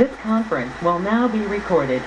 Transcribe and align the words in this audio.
This 0.00 0.16
conference 0.22 0.72
will 0.80 0.98
now 0.98 1.28
be 1.28 1.40
recorded. 1.40 2.00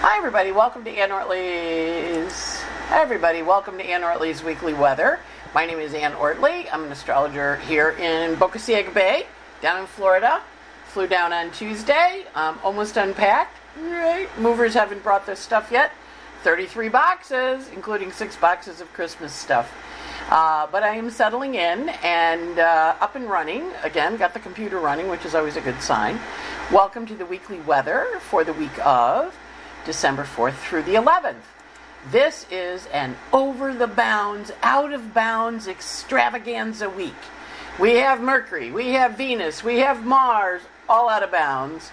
Hi, 0.00 0.16
everybody. 0.16 0.50
Welcome 0.50 0.82
to 0.82 0.90
Anne 0.90 1.10
Ortelee's. 1.10 2.60
Hi, 2.88 3.00
everybody. 3.00 3.42
Welcome 3.42 3.78
to 3.78 3.84
Anne 3.84 4.02
Ortelee's 4.02 4.42
Weekly 4.42 4.74
Weather. 4.74 5.20
My 5.54 5.64
name 5.64 5.78
is 5.78 5.94
Anne 5.94 6.14
Ortelee. 6.14 6.66
I'm 6.72 6.82
an 6.82 6.90
astrologer 6.90 7.58
here 7.58 7.90
in 7.90 8.34
Boca 8.34 8.58
Ciega 8.58 8.90
Bay, 8.92 9.26
down 9.62 9.82
in 9.82 9.86
Florida. 9.86 10.42
Flew 10.88 11.06
down 11.06 11.32
on 11.32 11.52
Tuesday. 11.52 12.24
Um, 12.34 12.58
almost 12.64 12.96
unpacked. 12.96 13.56
Right. 13.80 14.26
Movers 14.40 14.74
haven't 14.74 15.04
brought 15.04 15.24
their 15.24 15.36
stuff 15.36 15.70
yet. 15.70 15.92
33 16.42 16.88
boxes, 16.88 17.68
including 17.72 18.10
six 18.10 18.34
boxes 18.34 18.80
of 18.80 18.92
Christmas 18.92 19.32
stuff. 19.32 19.72
Uh, 20.30 20.66
but 20.72 20.82
I 20.82 20.96
am 20.96 21.10
settling 21.10 21.54
in 21.54 21.88
and 22.02 22.58
uh, 22.58 22.96
up 23.00 23.14
and 23.14 23.30
running. 23.30 23.70
Again, 23.82 24.16
got 24.16 24.34
the 24.34 24.40
computer 24.40 24.78
running, 24.78 25.08
which 25.08 25.24
is 25.24 25.34
always 25.34 25.56
a 25.56 25.60
good 25.60 25.80
sign. 25.80 26.18
Welcome 26.72 27.06
to 27.06 27.14
the 27.14 27.26
weekly 27.26 27.60
weather 27.60 28.06
for 28.20 28.42
the 28.42 28.52
week 28.52 28.78
of 28.84 29.36
December 29.84 30.24
4th 30.24 30.54
through 30.54 30.82
the 30.82 30.94
11th. 30.94 31.42
This 32.10 32.46
is 32.50 32.86
an 32.86 33.16
over 33.32 33.72
the 33.72 33.86
bounds, 33.86 34.52
out 34.62 34.92
of 34.92 35.14
bounds 35.14 35.68
extravaganza 35.68 36.90
week. 36.90 37.14
We 37.78 37.94
have 37.96 38.20
Mercury, 38.20 38.72
we 38.72 38.88
have 38.90 39.16
Venus, 39.16 39.62
we 39.62 39.78
have 39.78 40.04
Mars, 40.04 40.62
all 40.88 41.08
out 41.08 41.22
of 41.22 41.30
bounds. 41.30 41.90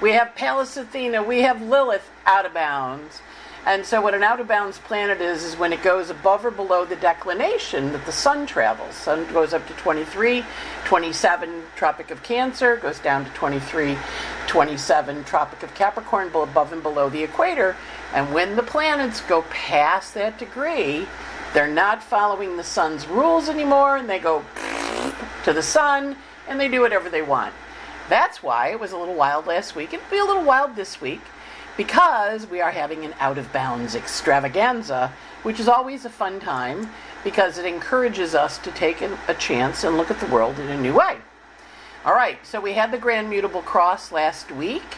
We 0.00 0.12
have 0.12 0.34
Pallas 0.34 0.76
Athena, 0.76 1.22
we 1.22 1.42
have 1.42 1.62
Lilith 1.62 2.10
out 2.26 2.46
of 2.46 2.52
bounds. 2.52 3.20
And 3.66 3.84
so, 3.84 4.00
what 4.00 4.14
an 4.14 4.22
out 4.22 4.38
of 4.38 4.46
bounds 4.46 4.78
planet 4.78 5.20
is, 5.20 5.42
is 5.42 5.58
when 5.58 5.72
it 5.72 5.82
goes 5.82 6.08
above 6.08 6.44
or 6.44 6.52
below 6.52 6.84
the 6.84 6.94
declination 6.94 7.90
that 7.90 8.06
the 8.06 8.12
sun 8.12 8.46
travels. 8.46 8.94
Sun 8.94 9.26
goes 9.32 9.52
up 9.52 9.66
to 9.66 9.72
23, 9.72 10.44
27, 10.84 11.62
Tropic 11.74 12.12
of 12.12 12.22
Cancer, 12.22 12.76
goes 12.76 13.00
down 13.00 13.24
to 13.24 13.30
23, 13.32 13.98
27, 14.46 15.24
Tropic 15.24 15.64
of 15.64 15.74
Capricorn, 15.74 16.28
above 16.28 16.72
and 16.72 16.80
below 16.80 17.08
the 17.08 17.24
equator. 17.24 17.74
And 18.14 18.32
when 18.32 18.54
the 18.54 18.62
planets 18.62 19.20
go 19.22 19.42
past 19.50 20.14
that 20.14 20.38
degree, 20.38 21.04
they're 21.52 21.66
not 21.66 22.04
following 22.04 22.56
the 22.56 22.62
sun's 22.62 23.08
rules 23.08 23.48
anymore, 23.48 23.96
and 23.96 24.08
they 24.08 24.20
go 24.20 24.44
to 25.44 25.52
the 25.52 25.62
sun, 25.62 26.14
and 26.46 26.60
they 26.60 26.68
do 26.68 26.82
whatever 26.82 27.10
they 27.10 27.22
want. 27.22 27.52
That's 28.08 28.44
why 28.44 28.68
it 28.68 28.78
was 28.78 28.92
a 28.92 28.96
little 28.96 29.16
wild 29.16 29.48
last 29.48 29.74
week. 29.74 29.92
It'll 29.92 30.08
be 30.08 30.18
a 30.18 30.24
little 30.24 30.44
wild 30.44 30.76
this 30.76 31.00
week 31.00 31.22
because 31.76 32.46
we 32.46 32.60
are 32.60 32.70
having 32.70 33.04
an 33.04 33.14
out 33.20 33.38
of 33.38 33.52
bounds 33.52 33.94
extravaganza, 33.94 35.12
which 35.42 35.60
is 35.60 35.68
always 35.68 36.04
a 36.04 36.10
fun 36.10 36.40
time 36.40 36.88
because 37.24 37.58
it 37.58 37.66
encourages 37.66 38.34
us 38.34 38.58
to 38.58 38.70
take 38.72 39.02
a 39.02 39.34
chance 39.34 39.84
and 39.84 39.96
look 39.96 40.10
at 40.10 40.20
the 40.20 40.26
world 40.26 40.58
in 40.58 40.68
a 40.68 40.80
new 40.80 40.94
way. 40.94 41.18
All 42.04 42.14
right, 42.14 42.38
so 42.46 42.60
we 42.60 42.74
had 42.74 42.92
the 42.92 42.98
Grand 42.98 43.28
Mutable 43.28 43.62
Cross 43.62 44.12
last 44.12 44.52
week. 44.52 44.96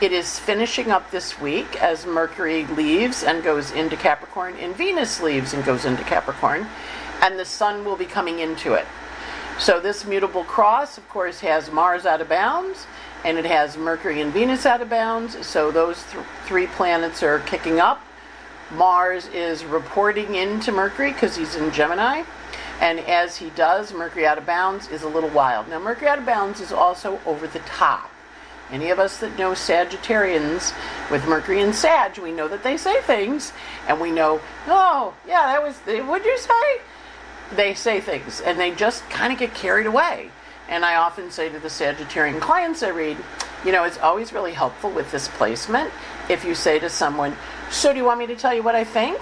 It 0.00 0.12
is 0.12 0.38
finishing 0.38 0.90
up 0.90 1.10
this 1.10 1.40
week 1.40 1.82
as 1.82 2.06
Mercury 2.06 2.66
leaves 2.66 3.22
and 3.22 3.42
goes 3.42 3.70
into 3.70 3.96
Capricorn, 3.96 4.54
and 4.56 4.76
Venus 4.76 5.22
leaves 5.22 5.54
and 5.54 5.64
goes 5.64 5.84
into 5.84 6.04
Capricorn, 6.04 6.66
and 7.22 7.38
the 7.38 7.44
Sun 7.44 7.84
will 7.84 7.96
be 7.96 8.04
coming 8.04 8.40
into 8.40 8.74
it. 8.74 8.86
So, 9.58 9.78
this 9.78 10.06
mutable 10.06 10.44
cross, 10.44 10.96
of 10.96 11.06
course, 11.10 11.40
has 11.40 11.70
Mars 11.70 12.06
out 12.06 12.22
of 12.22 12.30
bounds 12.30 12.86
and 13.24 13.38
it 13.38 13.44
has 13.44 13.76
Mercury 13.76 14.20
and 14.20 14.32
Venus 14.32 14.66
out 14.66 14.80
of 14.80 14.88
bounds. 14.88 15.46
So 15.46 15.70
those 15.70 16.02
th- 16.10 16.24
three 16.46 16.66
planets 16.66 17.22
are 17.22 17.40
kicking 17.40 17.80
up. 17.80 18.00
Mars 18.72 19.26
is 19.28 19.64
reporting 19.64 20.34
into 20.34 20.72
Mercury 20.72 21.12
because 21.12 21.36
he's 21.36 21.56
in 21.56 21.72
Gemini. 21.72 22.22
And 22.80 23.00
as 23.00 23.36
he 23.36 23.50
does, 23.50 23.92
Mercury 23.92 24.26
out 24.26 24.38
of 24.38 24.46
bounds 24.46 24.88
is 24.88 25.02
a 25.02 25.08
little 25.08 25.28
wild. 25.30 25.68
Now, 25.68 25.78
Mercury 25.78 26.08
out 26.08 26.18
of 26.18 26.24
bounds 26.24 26.60
is 26.60 26.72
also 26.72 27.20
over 27.26 27.46
the 27.46 27.58
top. 27.60 28.10
Any 28.70 28.90
of 28.90 28.98
us 28.98 29.18
that 29.18 29.36
know 29.36 29.50
Sagittarians 29.50 30.72
with 31.10 31.26
Mercury 31.26 31.60
and 31.60 31.74
Sag, 31.74 32.18
we 32.18 32.30
know 32.30 32.46
that 32.48 32.62
they 32.62 32.76
say 32.76 33.00
things, 33.02 33.52
and 33.88 34.00
we 34.00 34.12
know, 34.12 34.40
oh, 34.68 35.12
yeah, 35.26 35.46
that 35.46 35.62
was, 35.62 35.76
what'd 36.06 36.24
you 36.24 36.38
say? 36.38 36.80
They 37.56 37.74
say 37.74 38.00
things, 38.00 38.40
and 38.40 38.60
they 38.60 38.70
just 38.70 39.08
kind 39.10 39.32
of 39.32 39.38
get 39.40 39.54
carried 39.54 39.86
away. 39.86 40.30
And 40.70 40.84
I 40.84 40.94
often 40.94 41.30
say 41.32 41.48
to 41.48 41.58
the 41.58 41.68
Sagittarian 41.68 42.40
clients 42.40 42.82
I 42.84 42.90
read, 42.90 43.16
you 43.64 43.72
know, 43.72 43.84
it's 43.84 43.98
always 43.98 44.32
really 44.32 44.52
helpful 44.52 44.90
with 44.90 45.10
this 45.10 45.26
placement 45.26 45.90
if 46.30 46.44
you 46.44 46.54
say 46.54 46.78
to 46.78 46.88
someone, 46.88 47.36
So 47.70 47.92
do 47.92 47.98
you 47.98 48.04
want 48.04 48.20
me 48.20 48.26
to 48.28 48.36
tell 48.36 48.54
you 48.54 48.62
what 48.62 48.76
I 48.76 48.84
think? 48.84 49.20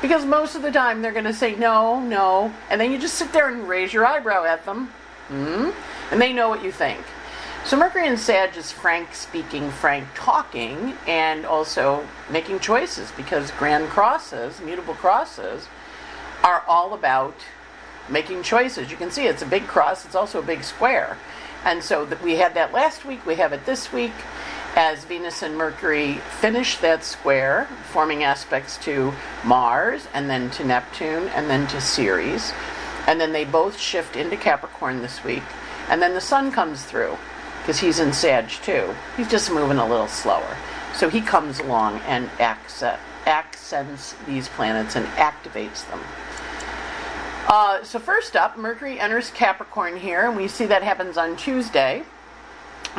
Because 0.00 0.24
most 0.24 0.54
of 0.54 0.62
the 0.62 0.70
time 0.70 1.02
they're 1.02 1.12
going 1.12 1.24
to 1.24 1.34
say 1.34 1.56
no, 1.56 2.00
no, 2.00 2.52
and 2.70 2.80
then 2.80 2.92
you 2.92 2.98
just 2.98 3.14
sit 3.14 3.32
there 3.32 3.48
and 3.48 3.68
raise 3.68 3.92
your 3.92 4.06
eyebrow 4.06 4.44
at 4.44 4.64
them, 4.64 4.86
hmm? 5.28 5.70
and 6.10 6.22
they 6.22 6.32
know 6.32 6.48
what 6.48 6.62
you 6.62 6.70
think. 6.70 7.00
So 7.64 7.76
Mercury 7.76 8.06
and 8.06 8.18
Sag 8.18 8.56
is 8.56 8.70
frank 8.70 9.14
speaking, 9.14 9.70
frank 9.70 10.06
talking, 10.14 10.94
and 11.06 11.46
also 11.46 12.06
making 12.30 12.60
choices 12.60 13.10
because 13.16 13.50
grand 13.52 13.88
crosses, 13.88 14.60
mutable 14.60 14.94
crosses, 14.94 15.66
are 16.42 16.62
all 16.68 16.92
about 16.92 17.34
making 18.08 18.42
choices. 18.42 18.90
You 18.90 18.96
can 18.96 19.10
see 19.10 19.26
it's 19.26 19.42
a 19.42 19.46
big 19.46 19.66
cross, 19.66 20.04
it's 20.04 20.14
also 20.14 20.38
a 20.40 20.42
big 20.42 20.64
square. 20.64 21.16
And 21.64 21.82
so 21.82 22.06
we 22.22 22.36
had 22.36 22.54
that 22.54 22.72
last 22.72 23.04
week, 23.04 23.24
we 23.24 23.36
have 23.36 23.52
it 23.52 23.64
this 23.64 23.92
week 23.92 24.12
as 24.76 25.04
Venus 25.04 25.42
and 25.42 25.56
Mercury 25.56 26.14
finish 26.40 26.76
that 26.78 27.04
square, 27.04 27.68
forming 27.90 28.24
aspects 28.24 28.76
to 28.78 29.12
Mars 29.44 30.06
and 30.12 30.28
then 30.28 30.50
to 30.50 30.64
Neptune 30.64 31.28
and 31.28 31.48
then 31.48 31.66
to 31.68 31.80
Ceres. 31.80 32.52
And 33.06 33.20
then 33.20 33.32
they 33.32 33.44
both 33.44 33.78
shift 33.78 34.16
into 34.16 34.36
Capricorn 34.36 35.00
this 35.00 35.22
week. 35.22 35.42
And 35.88 36.02
then 36.02 36.14
the 36.14 36.20
Sun 36.20 36.52
comes 36.52 36.82
through 36.84 37.16
because 37.60 37.78
he's 37.78 38.00
in 38.00 38.12
Sag 38.12 38.48
too. 38.48 38.94
He's 39.16 39.30
just 39.30 39.50
moving 39.50 39.78
a 39.78 39.86
little 39.86 40.08
slower. 40.08 40.56
So 40.94 41.08
he 41.08 41.20
comes 41.20 41.60
along 41.60 42.00
and 42.06 42.28
accents 42.38 44.14
these 44.26 44.48
planets 44.48 44.96
and 44.96 45.06
activates 45.16 45.88
them. 45.88 46.00
Uh, 47.46 47.84
so 47.84 47.98
first 47.98 48.36
up, 48.36 48.56
Mercury 48.56 48.98
enters 48.98 49.30
Capricorn 49.30 49.96
here, 49.96 50.26
and 50.26 50.36
we 50.36 50.48
see 50.48 50.64
that 50.66 50.82
happens 50.82 51.18
on 51.18 51.36
Tuesday. 51.36 52.02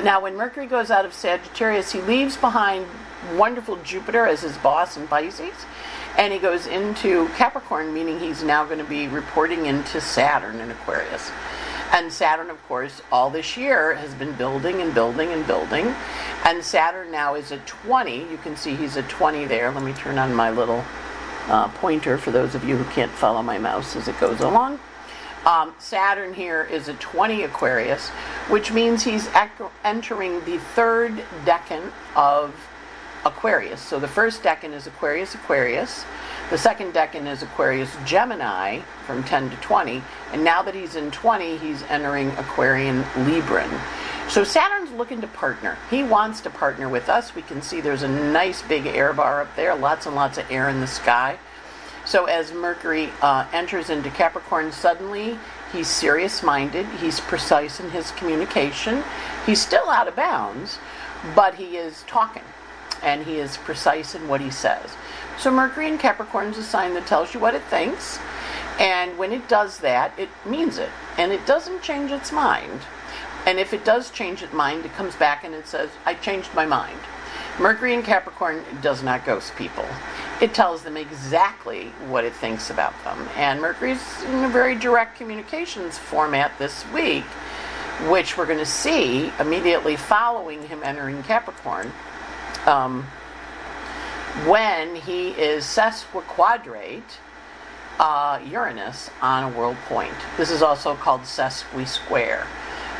Now, 0.04 0.22
when 0.22 0.36
Mercury 0.36 0.68
goes 0.68 0.92
out 0.92 1.06
of 1.06 1.14
Sagittarius, 1.14 1.92
he 1.92 2.02
leaves 2.02 2.38
behind 2.38 2.86
wonderful 3.34 3.78
Jupiter 3.78 4.28
as 4.28 4.42
his 4.42 4.58
boss 4.58 4.98
in 4.98 5.08
Pisces, 5.08 5.56
and 6.18 6.32
he 6.32 6.38
goes 6.38 6.68
into 6.68 7.28
Capricorn, 7.30 7.94
meaning 7.94 8.20
he's 8.20 8.44
now 8.44 8.66
going 8.66 8.78
to 8.78 8.84
be 8.86 9.08
reporting 9.08 9.66
into 9.66 10.00
Saturn 10.00 10.60
in 10.60 10.70
Aquarius. 10.70 11.32
And 11.92 12.12
Saturn, 12.12 12.50
of 12.50 12.62
course, 12.68 13.02
all 13.12 13.30
this 13.30 13.58
year 13.58 13.96
has 13.96 14.14
been 14.14 14.34
building 14.34 14.82
and 14.82 14.94
building 14.94 15.32
and 15.32 15.46
building. 15.48 15.96
And 16.44 16.64
Saturn 16.64 17.12
now 17.12 17.36
is 17.36 17.52
a 17.52 17.58
20. 17.58 18.18
You 18.18 18.40
can 18.44 18.58
see 18.58 18.76
he's 18.76 18.98
a 18.98 19.04
20 19.04 19.46
there. 19.46 19.72
Let 19.72 19.84
me 19.84 19.94
turn 19.94 20.18
on 20.18 20.34
my 20.36 20.50
little 20.50 20.84
uh, 21.48 21.68
pointer 21.70 22.18
for 22.18 22.32
those 22.32 22.56
of 22.56 22.64
you 22.64 22.78
who 22.78 22.84
can't 22.92 23.12
follow 23.12 23.42
my 23.42 23.58
mouse 23.58 23.96
as 23.96 24.08
it 24.08 24.20
goes 24.20 24.40
along. 24.40 24.80
Um, 25.46 25.76
Saturn 25.78 26.34
here 26.34 26.64
is 26.64 26.88
a 26.88 26.94
20 26.96 27.44
Aquarius, 27.44 28.10
which 28.50 28.72
means 28.72 29.04
he's 29.04 29.30
entering 29.84 30.44
the 30.46 30.58
third 30.58 31.24
decan 31.46 31.92
of 32.16 32.56
Aquarius. 33.26 33.82
So 33.82 34.00
the 34.00 34.08
first 34.08 34.42
decan 34.42 34.74
is 34.74 34.88
Aquarius 34.88 35.36
Aquarius. 35.36 36.04
The 36.50 36.58
second 36.58 36.94
decan 36.94 37.28
is 37.28 37.44
Aquarius 37.44 37.96
Gemini 38.06 38.80
from 39.06 39.24
10 39.24 39.50
to 39.50 39.56
20. 39.58 40.02
And 40.32 40.44
now 40.44 40.62
that 40.62 40.76
he's 40.76 40.96
in 40.96 41.12
20, 41.12 41.58
he's 41.58 41.82
entering 41.84 42.30
Aquarian 42.32 43.04
Libran. 43.26 43.70
So 44.28 44.44
Saturn's 44.44 44.92
looking 44.92 45.22
to 45.22 45.28
partner. 45.28 45.78
He 45.90 46.04
wants 46.04 46.42
to 46.42 46.50
partner 46.50 46.90
with 46.90 47.10
us. 47.10 47.36
We 47.36 47.42
can 47.44 47.62
see 47.62 47.80
there's 47.80 48.04
a 48.04 48.08
nice 48.08 48.62
big 48.64 48.86
air 48.86 49.14
bar 49.14 49.42
up 49.42 49.56
there, 49.56 49.76
lots 49.76 50.08
and 50.08 50.16
lots 50.16 50.38
of 50.38 50.50
air 50.52 50.68
in 50.68 50.82
the 50.82 50.88
sky. 50.88 51.38
So 52.06 52.26
as 52.26 52.52
Mercury 52.52 53.10
uh, 53.22 53.48
enters 53.54 53.90
into 53.90 54.10
Capricorn 54.10 54.72
suddenly, 54.72 55.38
he's 55.72 55.88
serious 55.88 56.44
minded, 56.44 56.86
he's 57.00 57.20
precise 57.20 57.80
in 57.80 57.90
his 57.90 58.12
communication. 58.12 59.04
He's 59.46 59.62
still 59.62 59.90
out 59.90 60.08
of 60.08 60.16
bounds, 60.16 60.80
but 61.36 61.56
he 61.56 61.78
is 61.78 62.04
talking 62.08 62.44
and 63.02 63.24
he 63.24 63.38
is 63.38 63.58
precise 63.58 64.16
in 64.16 64.28
what 64.28 64.42
he 64.42 64.50
says. 64.50 64.96
So 65.38 65.52
Mercury 65.52 65.88
in 65.88 65.98
Capricorn 65.98 66.48
is 66.48 66.58
a 66.58 66.64
sign 66.64 66.94
that 66.96 67.06
tells 67.08 67.34
you 67.34 67.40
what 67.40 67.56
it 67.56 67.64
thinks, 67.64 68.20
and 68.80 69.18
when 69.18 69.32
it 69.32 69.48
does 69.48 69.80
that, 69.80 70.18
it 70.18 70.30
means 70.46 70.78
it, 70.78 70.90
and 71.18 71.32
it 71.32 71.46
doesn't 71.46 71.82
change 71.82 72.12
its 72.12 72.32
mind. 72.32 72.82
And 73.46 73.60
if 73.60 73.74
it 73.74 73.86
does 73.86 74.10
change 74.10 74.42
its 74.42 74.54
mind, 74.54 74.86
it 74.86 74.94
comes 74.94 75.16
back 75.16 75.44
and 75.44 75.54
it 75.54 75.68
says, 75.68 75.90
I 76.06 76.16
changed 76.16 76.54
my 76.54 76.66
mind. 76.66 77.00
Mercury 77.60 77.94
in 77.94 78.04
Capricorn 78.04 78.64
does 78.82 79.04
not 79.04 79.26
ghost 79.26 79.56
people. 79.56 79.86
It 80.42 80.54
tells 80.54 80.84
them 80.84 80.98
exactly 80.98 81.86
what 82.08 82.26
it 82.26 82.34
thinks 82.34 82.70
about 82.70 82.94
them. 83.04 83.30
And 83.38 83.62
Mercury's 83.62 84.24
in 84.24 84.44
a 84.44 84.50
very 84.50 84.76
direct 84.76 85.18
communications 85.18 85.98
format 85.98 86.52
this 86.60 86.86
week, 86.92 87.24
which 88.10 88.38
we're 88.38 88.46
going 88.46 88.60
to 88.60 88.66
see 88.66 89.32
immediately 89.40 89.96
following 89.96 90.68
him 90.68 90.82
entering 90.84 91.24
Capricorn. 91.24 91.92
Um, 92.66 93.04
when 94.46 94.96
he 94.96 95.30
is 95.30 95.64
sesquiquadrate 95.64 97.04
uh, 98.00 98.40
Uranus 98.46 99.10
on 99.22 99.54
a 99.54 99.58
world 99.58 99.78
point. 99.88 100.14
This 100.36 100.52
is 100.52 100.62
also 100.62 100.96
called 100.96 101.22
sesqui 101.22 101.88
square. 101.88 102.46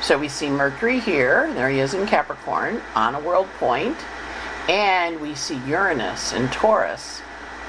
So 0.06 0.20
we 0.20 0.28
see 0.28 0.52
Mercury 0.52 1.00
here, 1.00 1.52
there 1.56 1.68
he 1.68 1.80
is 1.80 1.96
in 1.96 2.06
Capricorn, 2.06 2.80
on 2.94 3.16
a 3.16 3.20
world 3.20 3.48
point, 3.58 3.98
and 4.70 5.20
we 5.20 5.34
see 5.34 5.60
Uranus 5.66 6.32
in 6.32 6.48
Taurus, 6.50 7.24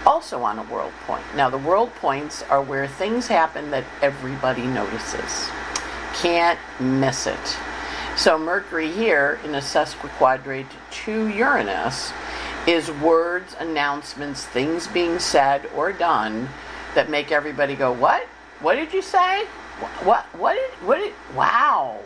also 0.04 0.42
on 0.42 0.58
a 0.58 0.62
world 0.64 0.92
point. 1.06 1.24
Now, 1.34 1.48
the 1.48 1.56
world 1.56 1.94
points 1.94 2.42
are 2.50 2.60
where 2.60 2.86
things 2.86 3.26
happen 3.26 3.70
that 3.70 3.84
everybody 4.02 4.66
notices. 4.66 5.48
Can't 6.16 6.58
miss 6.78 7.26
it. 7.26 7.56
So, 8.18 8.36
Mercury 8.36 8.92
here 8.92 9.40
in 9.42 9.54
a 9.54 9.62
sesquiquadrate 9.62 10.68
to 11.06 11.28
Uranus 11.28 12.12
is 12.66 12.90
words, 12.90 13.56
announcements, 13.58 14.44
things 14.44 14.86
being 14.88 15.18
said 15.20 15.70
or 15.74 15.90
done 15.90 16.50
that 16.94 17.08
make 17.08 17.32
everybody 17.32 17.74
go, 17.74 17.92
What? 17.92 18.26
What 18.60 18.74
did 18.74 18.92
you 18.92 19.00
say? 19.00 19.46
What? 20.04 20.26
What 20.36 20.52
did? 20.52 20.86
What 20.86 20.98
did? 20.98 21.14
Wow. 21.34 22.00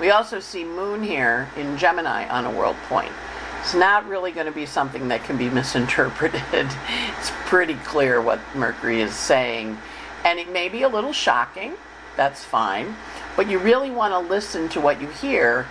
We 0.00 0.10
also 0.10 0.40
see 0.40 0.64
Moon 0.64 1.02
here 1.02 1.48
in 1.56 1.76
Gemini 1.78 2.28
on 2.28 2.44
a 2.44 2.50
world 2.50 2.76
point. 2.88 3.12
It's 3.60 3.74
not 3.74 4.06
really 4.08 4.32
going 4.32 4.46
to 4.46 4.52
be 4.52 4.66
something 4.66 5.08
that 5.08 5.24
can 5.24 5.38
be 5.38 5.48
misinterpreted. 5.48 6.42
it's 6.52 7.32
pretty 7.46 7.76
clear 7.76 8.20
what 8.20 8.40
Mercury 8.54 9.00
is 9.00 9.14
saying. 9.14 9.78
And 10.24 10.38
it 10.38 10.52
may 10.52 10.68
be 10.68 10.82
a 10.82 10.88
little 10.88 11.12
shocking. 11.12 11.74
That's 12.16 12.44
fine. 12.44 12.96
But 13.36 13.48
you 13.48 13.58
really 13.58 13.90
want 13.90 14.12
to 14.12 14.18
listen 14.18 14.68
to 14.70 14.80
what 14.80 15.00
you 15.00 15.08
hear 15.08 15.64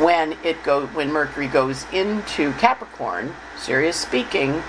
when 0.00 0.36
it 0.42 0.62
go 0.62 0.86
when 0.88 1.12
Mercury 1.12 1.46
goes 1.46 1.84
into 1.92 2.52
Capricorn, 2.54 3.34
serious 3.58 3.96
speaking, 3.96 4.62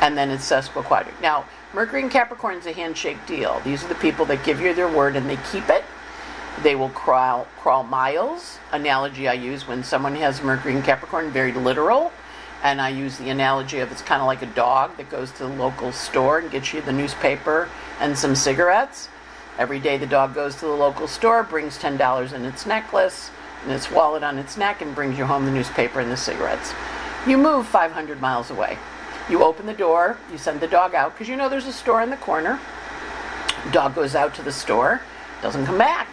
and 0.00 0.16
then 0.16 0.30
it's 0.30 0.48
sesquiquadrate. 0.48 1.20
Now, 1.20 1.44
Mercury 1.74 2.02
in 2.02 2.08
Capricorn 2.08 2.56
is 2.56 2.66
a 2.66 2.72
handshake 2.72 3.18
deal. 3.26 3.60
These 3.64 3.84
are 3.84 3.88
the 3.88 3.96
people 3.96 4.24
that 4.26 4.44
give 4.44 4.60
you 4.60 4.72
their 4.72 4.88
word 4.88 5.16
and 5.16 5.28
they 5.28 5.38
keep 5.50 5.68
it. 5.68 5.84
They 6.62 6.74
will 6.74 6.88
crawl 6.90 7.46
crawl 7.58 7.82
miles. 7.82 8.58
Analogy 8.72 9.28
I 9.28 9.34
use 9.34 9.68
when 9.68 9.84
someone 9.84 10.14
has 10.16 10.42
Mercury 10.42 10.74
in 10.74 10.82
Capricorn, 10.82 11.30
very 11.30 11.52
literal. 11.52 12.12
And 12.62 12.80
I 12.80 12.88
use 12.88 13.18
the 13.18 13.28
analogy 13.28 13.80
of 13.80 13.92
it's 13.92 14.02
kind 14.02 14.22
of 14.22 14.26
like 14.26 14.42
a 14.42 14.46
dog 14.46 14.96
that 14.96 15.10
goes 15.10 15.30
to 15.32 15.38
the 15.40 15.48
local 15.48 15.92
store 15.92 16.38
and 16.38 16.50
gets 16.50 16.72
you 16.72 16.80
the 16.80 16.92
newspaper 16.92 17.68
and 18.00 18.16
some 18.16 18.34
cigarettes. 18.34 19.08
Every 19.58 19.78
day 19.78 19.98
the 19.98 20.06
dog 20.06 20.34
goes 20.34 20.56
to 20.56 20.66
the 20.66 20.72
local 20.72 21.06
store, 21.06 21.42
brings 21.42 21.78
$10 21.78 22.32
in 22.32 22.44
its 22.44 22.66
necklace 22.66 23.30
and 23.62 23.72
its 23.72 23.90
wallet 23.90 24.22
on 24.22 24.38
its 24.38 24.56
neck, 24.56 24.80
and 24.80 24.94
brings 24.94 25.18
you 25.18 25.24
home 25.24 25.44
the 25.44 25.50
newspaper 25.50 26.00
and 26.00 26.10
the 26.10 26.16
cigarettes. 26.16 26.72
You 27.26 27.38
move 27.38 27.66
500 27.66 28.20
miles 28.20 28.50
away. 28.50 28.78
You 29.28 29.42
open 29.42 29.66
the 29.66 29.72
door, 29.72 30.18
you 30.30 30.38
send 30.38 30.60
the 30.60 30.68
dog 30.68 30.94
out 30.94 31.12
because 31.12 31.28
you 31.28 31.36
know 31.36 31.48
there's 31.48 31.66
a 31.66 31.72
store 31.72 32.00
in 32.02 32.10
the 32.10 32.16
corner. 32.16 32.60
Dog 33.72 33.94
goes 33.94 34.14
out 34.14 34.34
to 34.36 34.42
the 34.42 34.52
store, 34.52 35.00
doesn't 35.42 35.66
come 35.66 35.78
back. 35.78 36.08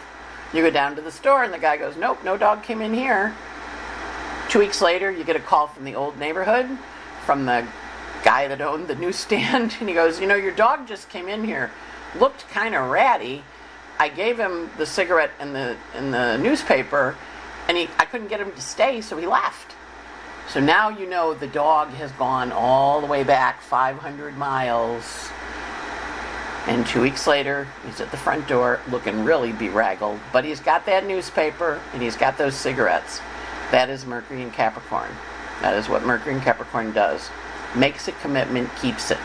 You 0.53 0.61
go 0.61 0.69
down 0.69 0.95
to 0.95 1.01
the 1.01 1.11
store, 1.11 1.43
and 1.43 1.51
the 1.51 1.57
guy 1.57 1.77
goes, 1.77 1.97
Nope, 1.97 2.23
no 2.23 2.37
dog 2.37 2.61
came 2.61 2.81
in 2.81 2.93
here. 2.93 3.33
Two 4.49 4.59
weeks 4.59 4.81
later, 4.81 5.09
you 5.11 5.23
get 5.23 5.35
a 5.35 5.39
call 5.39 5.67
from 5.67 5.83
the 5.83 5.95
old 5.95 6.19
neighborhood, 6.19 6.77
from 7.25 7.45
the 7.45 7.67
guy 8.23 8.47
that 8.47 8.61
owned 8.61 8.87
the 8.87 8.95
newsstand, 8.95 9.75
and 9.79 9.89
he 9.89 9.95
goes, 9.95 10.19
You 10.19 10.27
know, 10.27 10.35
your 10.35 10.53
dog 10.53 10.87
just 10.87 11.09
came 11.09 11.27
in 11.27 11.43
here, 11.43 11.71
looked 12.19 12.47
kind 12.49 12.75
of 12.75 12.91
ratty. 12.91 13.43
I 13.97 14.09
gave 14.09 14.37
him 14.39 14.69
the 14.77 14.85
cigarette 14.85 15.31
and 15.39 15.55
the, 15.55 15.75
and 15.95 16.13
the 16.13 16.37
newspaper, 16.37 17.15
and 17.67 17.77
he, 17.77 17.89
I 17.97 18.05
couldn't 18.05 18.27
get 18.27 18.39
him 18.39 18.51
to 18.51 18.61
stay, 18.61 19.01
so 19.01 19.17
he 19.17 19.25
left. 19.25 19.75
So 20.49 20.59
now 20.59 20.89
you 20.89 21.09
know 21.09 21.33
the 21.33 21.47
dog 21.47 21.89
has 21.89 22.11
gone 22.11 22.51
all 22.51 23.01
the 23.01 23.07
way 23.07 23.23
back 23.23 23.61
500 23.61 24.37
miles 24.37 25.31
and 26.67 26.87
two 26.87 27.01
weeks 27.01 27.27
later, 27.27 27.67
he's 27.85 27.99
at 27.99 28.11
the 28.11 28.17
front 28.17 28.47
door 28.47 28.79
looking 28.89 29.25
really 29.25 29.51
bedraggled. 29.51 30.19
But 30.31 30.45
he's 30.45 30.61
got 30.61 30.85
that 30.85 31.05
newspaper 31.05 31.81
and 31.93 32.01
he's 32.01 32.15
got 32.15 32.37
those 32.37 32.55
cigarettes. 32.55 33.19
That 33.71 33.89
is 33.89 34.05
Mercury 34.05 34.41
in 34.41 34.51
Capricorn. 34.51 35.09
That 35.61 35.73
is 35.75 35.89
what 35.89 36.05
Mercury 36.05 36.35
in 36.35 36.41
Capricorn 36.41 36.93
does. 36.93 37.29
Makes 37.75 38.07
a 38.07 38.13
commitment, 38.13 38.69
keeps 38.77 39.11
it. 39.11 39.17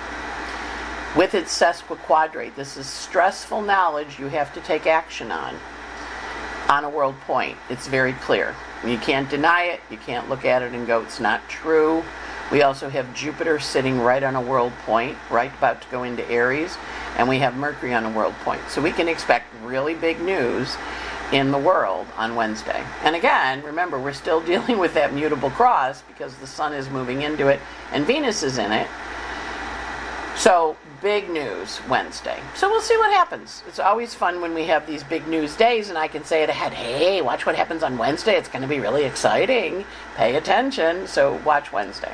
With 1.17 1.35
its 1.35 1.57
sesquiquadrate, 1.57 2.55
this 2.55 2.77
is 2.77 2.87
stressful 2.87 3.63
knowledge 3.63 4.19
you 4.19 4.27
have 4.29 4.53
to 4.55 4.61
take 4.61 4.87
action 4.87 5.31
on. 5.31 5.57
On 6.69 6.85
a 6.85 6.91
world 6.91 7.19
point, 7.21 7.57
it's 7.71 7.87
very 7.87 8.13
clear. 8.15 8.55
You 8.87 8.99
can't 8.99 9.29
deny 9.31 9.65
it, 9.65 9.81
you 9.91 9.97
can't 9.97 10.29
look 10.29 10.45
at 10.45 10.63
it 10.63 10.73
and 10.73 10.87
go, 10.87 11.03
it's 11.03 11.19
not 11.19 11.49
true. 11.49 12.05
We 12.51 12.63
also 12.63 12.89
have 12.89 13.13
Jupiter 13.15 13.59
sitting 13.59 14.01
right 14.01 14.23
on 14.23 14.35
a 14.35 14.41
world 14.41 14.73
point, 14.87 15.19
right 15.31 15.53
about 15.59 15.83
to 15.83 15.89
go 15.89 16.03
into 16.03 16.29
Aries 16.31 16.79
and 17.17 17.29
we 17.29 17.39
have 17.41 17.57
Mercury 17.57 17.93
on 17.93 18.05
a 18.05 18.11
world 18.11 18.35
point. 18.45 18.63
So 18.69 18.81
we 18.81 18.93
can 18.93 19.09
expect 19.09 19.47
really 19.63 19.95
big 19.95 20.21
news 20.21 20.77
in 21.33 21.51
the 21.51 21.59
world 21.59 22.07
on 22.17 22.35
Wednesday. 22.35 22.83
And 23.03 23.15
again, 23.15 23.63
remember, 23.63 23.99
we're 23.99 24.13
still 24.13 24.41
dealing 24.45 24.79
with 24.79 24.95
that 24.95 25.13
mutable 25.13 25.51
cross 25.51 26.03
because 26.03 26.35
the 26.37 26.47
sun 26.47 26.73
is 26.73 26.89
moving 26.89 27.23
into 27.23 27.49
it 27.49 27.61
and 27.93 28.07
Venus 28.07 28.43
is 28.43 28.59
in 28.59 28.73
it. 28.73 28.89
So, 30.37 30.77
big 31.03 31.29
news 31.29 31.81
Wednesday. 31.89 32.41
So, 32.55 32.71
we'll 32.71 32.81
see 32.81 32.97
what 32.97 33.11
happens. 33.11 33.65
It's 33.67 33.81
always 33.81 34.15
fun 34.15 34.41
when 34.41 34.55
we 34.55 34.65
have 34.67 34.87
these 34.87 35.03
big 35.03 35.27
news 35.27 35.57
days 35.57 35.89
and 35.89 35.99
I 35.99 36.07
can 36.07 36.25
say 36.25 36.45
it 36.45 36.49
ahead 36.49 36.73
hey, 36.73 37.21
watch 37.23 37.45
what 37.45 37.57
happens 37.57 37.83
on 37.83 37.99
Wednesday. 37.99 38.37
It's 38.37 38.49
going 38.49 38.63
to 38.63 38.69
be 38.69 38.79
really 38.79 39.03
exciting. 39.03 39.85
Pay 40.15 40.37
attention. 40.37 41.09
So, 41.09 41.41
watch 41.45 41.73
Wednesday. 41.73 42.13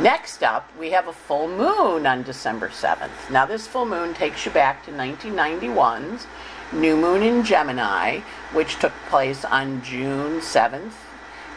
Next 0.00 0.42
up, 0.42 0.70
we 0.78 0.90
have 0.90 1.08
a 1.08 1.12
full 1.12 1.48
moon 1.48 2.06
on 2.06 2.22
December 2.22 2.68
7th. 2.68 3.30
Now, 3.30 3.46
this 3.46 3.66
full 3.66 3.86
moon 3.86 4.12
takes 4.12 4.44
you 4.44 4.52
back 4.52 4.84
to 4.84 4.90
1991's 4.90 6.26
new 6.70 6.98
moon 6.98 7.22
in 7.22 7.42
Gemini, 7.42 8.20
which 8.52 8.78
took 8.78 8.92
place 9.08 9.42
on 9.42 9.82
June 9.82 10.40
7th, 10.40 10.92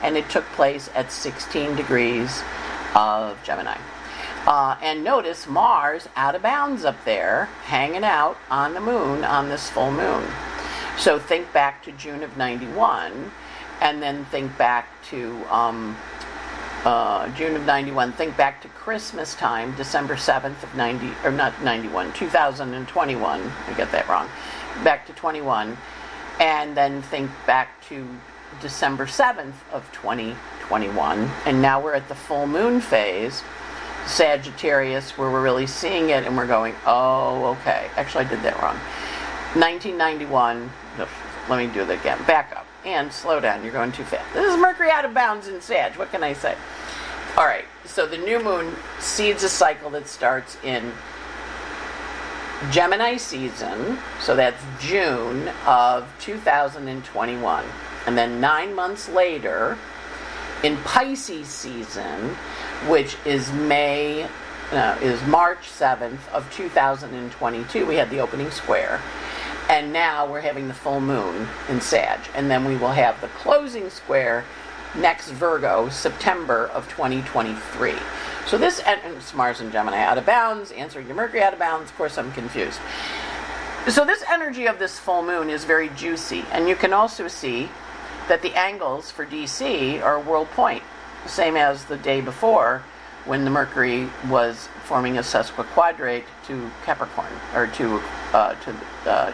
and 0.01 0.15
it 0.15 0.29
took 0.29 0.45
place 0.53 0.89
at 0.95 1.11
16 1.11 1.75
degrees 1.75 2.41
of 2.95 3.37
Gemini. 3.43 3.77
Uh, 4.47 4.77
and 4.81 5.03
notice 5.03 5.45
Mars 5.45 6.07
out 6.15 6.33
of 6.33 6.41
bounds 6.41 6.85
up 6.85 7.03
there, 7.03 7.49
hanging 7.65 8.05
out 8.05 8.37
on 8.49 8.73
the 8.73 8.79
moon 8.79 9.25
on 9.25 9.49
this 9.49 9.69
full 9.69 9.91
moon. 9.91 10.25
So 10.97 11.19
think 11.19 11.51
back 11.51 11.83
to 11.83 11.91
June 11.91 12.23
of 12.23 12.37
91, 12.37 13.31
and 13.81 14.01
then 14.01 14.23
think 14.25 14.57
back 14.57 14.87
to 15.09 15.35
um, 15.53 15.97
uh, 16.85 17.29
June 17.35 17.55
of 17.55 17.65
91. 17.65 18.13
Think 18.13 18.37
back 18.37 18.61
to 18.61 18.67
Christmas 18.69 19.35
time, 19.35 19.75
December 19.75 20.15
7th 20.15 20.63
of 20.63 20.75
90, 20.75 21.11
or 21.23 21.31
not 21.31 21.61
91, 21.63 22.13
2021. 22.13 23.41
I 23.67 23.73
get 23.73 23.91
that 23.91 24.07
wrong. 24.07 24.29
Back 24.83 25.05
to 25.07 25.13
21. 25.13 25.77
And 26.39 26.75
then 26.75 27.01
think 27.01 27.29
back 27.45 27.83
to 27.89 28.07
December 28.61 29.05
7th 29.05 29.53
of 29.71 29.91
2021. 29.91 31.29
And 31.45 31.61
now 31.61 31.81
we're 31.81 31.95
at 31.95 32.07
the 32.07 32.15
full 32.15 32.47
moon 32.47 32.79
phase, 32.79 33.43
Sagittarius, 34.07 35.17
where 35.17 35.29
we're 35.29 35.43
really 35.43 35.67
seeing 35.67 36.09
it 36.09 36.25
and 36.25 36.37
we're 36.37 36.47
going, 36.47 36.75
oh, 36.85 37.57
okay. 37.61 37.89
Actually, 37.97 38.25
I 38.25 38.29
did 38.29 38.41
that 38.43 38.61
wrong. 38.61 38.77
1991. 39.55 40.69
Let 41.49 41.57
me 41.57 41.73
do 41.73 41.83
that 41.85 41.99
again. 41.99 42.23
Back 42.25 42.55
up 42.55 42.68
and 42.85 43.11
slow 43.11 43.39
down. 43.39 43.63
You're 43.63 43.73
going 43.73 43.91
too 43.91 44.03
fast. 44.03 44.33
This 44.33 44.51
is 44.51 44.59
Mercury 44.59 44.91
out 44.91 45.05
of 45.05 45.13
bounds 45.13 45.47
in 45.47 45.61
Sag. 45.61 45.95
What 45.97 46.11
can 46.11 46.23
I 46.23 46.33
say? 46.33 46.55
All 47.37 47.45
right. 47.45 47.65
So 47.85 48.05
the 48.05 48.17
new 48.17 48.41
moon 48.43 48.75
seeds 48.99 49.43
a 49.43 49.49
cycle 49.49 49.89
that 49.91 50.07
starts 50.07 50.57
in 50.63 50.91
Gemini 52.71 53.17
season. 53.17 53.97
So 54.21 54.35
that's 54.35 54.61
June 54.79 55.49
of 55.65 56.07
2021. 56.19 57.65
And 58.05 58.17
then 58.17 58.39
nine 58.39 58.75
months 58.75 59.09
later, 59.09 59.77
in 60.63 60.77
Pisces 60.77 61.47
season, 61.47 62.35
which 62.87 63.17
is 63.25 63.51
May, 63.53 64.27
no, 64.71 64.97
is 65.01 65.21
March 65.23 65.69
7th 65.69 66.27
of 66.31 66.51
2022, 66.53 67.85
we 67.85 67.95
had 67.95 68.09
the 68.09 68.19
opening 68.19 68.51
square 68.51 69.01
and 69.69 69.93
now 69.93 70.29
we're 70.29 70.41
having 70.41 70.67
the 70.67 70.73
full 70.73 70.99
moon 70.99 71.47
in 71.69 71.79
Sag. 71.79 72.19
And 72.33 72.49
then 72.49 72.65
we 72.65 72.75
will 72.75 72.91
have 72.91 73.21
the 73.21 73.27
closing 73.27 73.89
square 73.91 74.43
next 74.95 75.29
Virgo, 75.29 75.89
September 75.89 76.67
of 76.73 76.89
2023. 76.89 77.93
So 78.47 78.57
this, 78.57 78.79
and 78.79 78.99
Mars 79.35 79.61
and 79.61 79.71
Gemini 79.71 79.99
out 79.99 80.17
of 80.17 80.25
bounds, 80.25 80.71
answering 80.71 81.05
your 81.05 81.15
Mercury 81.15 81.43
out 81.43 81.53
of 81.53 81.59
bounds. 81.59 81.91
Of 81.91 81.97
course, 81.97 82.17
I'm 82.17 82.31
confused. 82.31 82.79
So 83.87 84.03
this 84.03 84.23
energy 84.27 84.65
of 84.65 84.79
this 84.79 84.97
full 84.97 85.21
moon 85.21 85.51
is 85.51 85.65
very 85.65 85.89
juicy. 85.89 86.43
And 86.51 86.67
you 86.67 86.75
can 86.75 86.91
also 86.91 87.27
see 87.27 87.69
that 88.27 88.41
the 88.41 88.55
angles 88.55 89.11
for 89.11 89.25
DC 89.25 90.01
are 90.01 90.19
world 90.19 90.49
point, 90.49 90.83
same 91.27 91.55
as 91.55 91.85
the 91.85 91.97
day 91.97 92.21
before 92.21 92.83
when 93.25 93.43
the 93.43 93.51
Mercury 93.51 94.09
was 94.29 94.67
forming 94.85 95.19
a 95.19 95.21
sesquiquadrate 95.21 96.23
to 96.47 96.71
Capricorn, 96.83 97.31
or 97.53 97.67
to, 97.67 98.01
uh, 98.33 98.55
to 98.55 98.75
uh, 99.05 99.31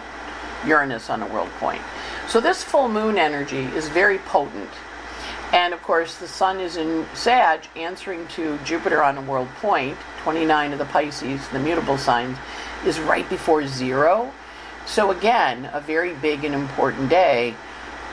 Uranus 0.67 1.10
on 1.10 1.22
a 1.22 1.27
world 1.27 1.50
point. 1.60 1.81
So 2.27 2.39
this 2.39 2.63
full 2.63 2.89
moon 2.89 3.17
energy 3.17 3.65
is 3.75 3.88
very 3.89 4.19
potent. 4.19 4.69
And 5.51 5.74
of 5.74 5.81
course, 5.84 6.17
the 6.17 6.27
sun 6.27 6.60
is 6.60 6.75
in 6.75 7.05
Sag, 7.13 7.67
answering 7.75 8.27
to 8.29 8.57
Jupiter 8.65 9.03
on 9.03 9.17
a 9.17 9.22
world 9.22 9.50
point. 9.62 9.98
29 10.24 10.74
of 10.74 10.79
the 10.79 10.86
Pisces, 10.86 11.48
the 11.50 11.60
mutable 11.60 11.98
signs, 11.98 12.38
is 12.86 13.00
right 13.00 13.29
before 13.29 13.65
zero. 13.67 14.31
So 14.86 15.12
again, 15.12 15.69
a 15.72 15.79
very 15.79 16.13
big 16.15 16.43
and 16.43 16.55
important 16.55 17.10
day 17.10 17.55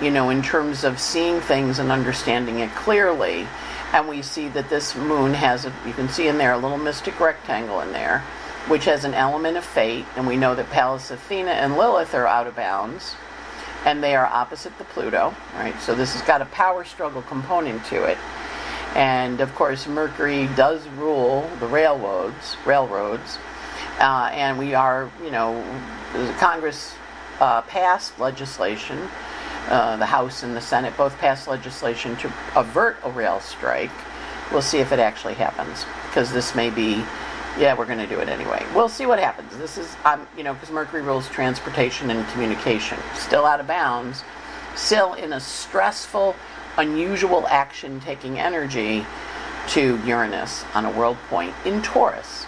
you 0.03 0.11
know, 0.11 0.31
in 0.31 0.43
terms 0.43 0.85
of 0.85 0.99
seeing 0.99 1.41
things 1.41 1.79
and 1.79 1.93
understanding 1.93 2.59
it 2.59 2.71
clearly. 2.75 3.47
And 3.93 4.09
we 4.09 4.23
see 4.23 4.49
that 4.49 4.69
this 4.71 4.97
moon 4.97 5.35
has, 5.35 5.65
a, 5.65 5.73
you 5.87 5.93
can 5.93 6.09
see 6.09 6.27
in 6.27 6.39
there, 6.39 6.53
a 6.53 6.59
little 6.59 6.79
mystic 6.79 7.21
rectangle 7.21 7.81
in 7.81 7.93
there, 7.93 8.25
which 8.69 8.85
has 8.85 9.05
an 9.05 9.15
element 9.15 9.57
of 9.57 9.65
fate. 9.65 10.05
And 10.17 10.27
we 10.27 10.37
know 10.37 10.55
that 10.55 10.71
Pallas 10.71 11.11
Athena 11.11 11.51
and 11.51 11.77
Lilith 11.77 12.15
are 12.15 12.27
out 12.27 12.47
of 12.47 12.57
bounds, 12.57 13.15
and 13.85 14.03
they 14.03 14.15
are 14.15 14.27
opposite 14.27 14.77
the 14.79 14.85
Pluto, 14.85 15.35
right? 15.55 15.79
So 15.81 15.95
this 15.95 16.13
has 16.15 16.23
got 16.23 16.43
a 16.43 16.47
power 16.47 16.85
struggle 16.85 17.23
component 17.23 17.85
to 17.87 18.05
it. 18.05 18.19
And 18.95 19.41
of 19.41 19.55
course, 19.55 19.87
Mercury 19.87 20.49
does 20.55 20.87
rule 20.99 21.51
the 21.61 21.67
railroads, 21.67 22.57
railroads, 22.67 23.39
uh, 23.99 24.31
and 24.33 24.59
we 24.59 24.75
are, 24.75 25.11
you 25.23 25.31
know, 25.31 25.63
Congress 26.39 26.95
uh, 27.41 27.63
passed 27.63 28.19
legislation. 28.19 29.09
Uh, 29.69 29.97
the 29.97 30.07
House 30.07 30.43
and 30.43 30.57
the 30.57 30.61
Senate 30.61 30.97
both 30.97 31.17
passed 31.19 31.47
legislation 31.49 32.17
to 32.17 32.33
avert 32.57 32.97
a 33.05 33.11
rail 33.11 33.41
strike. 33.41 33.91
We'll 34.51 34.61
see 34.61 34.79
if 34.79 34.93
it 34.93 34.99
actually 34.99 35.35
happens 35.35 35.87
because 36.09 36.33
this 36.33 36.55
may 36.55 36.69
be, 36.69 37.03
yeah, 37.59 37.77
we're 37.77 37.87
going 37.87 37.99
to 37.99 38.07
do 38.07 38.21
it 38.21 38.29
anyway. 38.29 38.65
We'll 38.75 38.89
see 38.89 39.07
what 39.07 39.19
happens. 39.19 39.57
This 39.57 39.77
is, 39.79 39.95
um, 40.05 40.27
you 40.37 40.43
know, 40.43 40.55
because 40.55 40.71
Mercury 40.71 41.03
rules 41.03 41.29
transportation 41.29 42.11
and 42.11 42.27
communication. 42.29 42.99
Still 43.15 43.45
out 43.45 43.61
of 43.61 43.67
bounds, 43.67 44.23
still 44.75 45.15
in 45.15 45.33
a 45.33 45.41
stressful 45.41 46.35
unusual 46.79 47.47
action 47.49 48.01
taking 48.01 48.39
energy 48.39 49.05
to 49.69 50.01
Uranus 50.05 50.65
on 50.75 50.87
a 50.87 50.91
world 50.91 51.17
point 51.29 51.55
in 51.65 51.83
Taurus. 51.83 52.47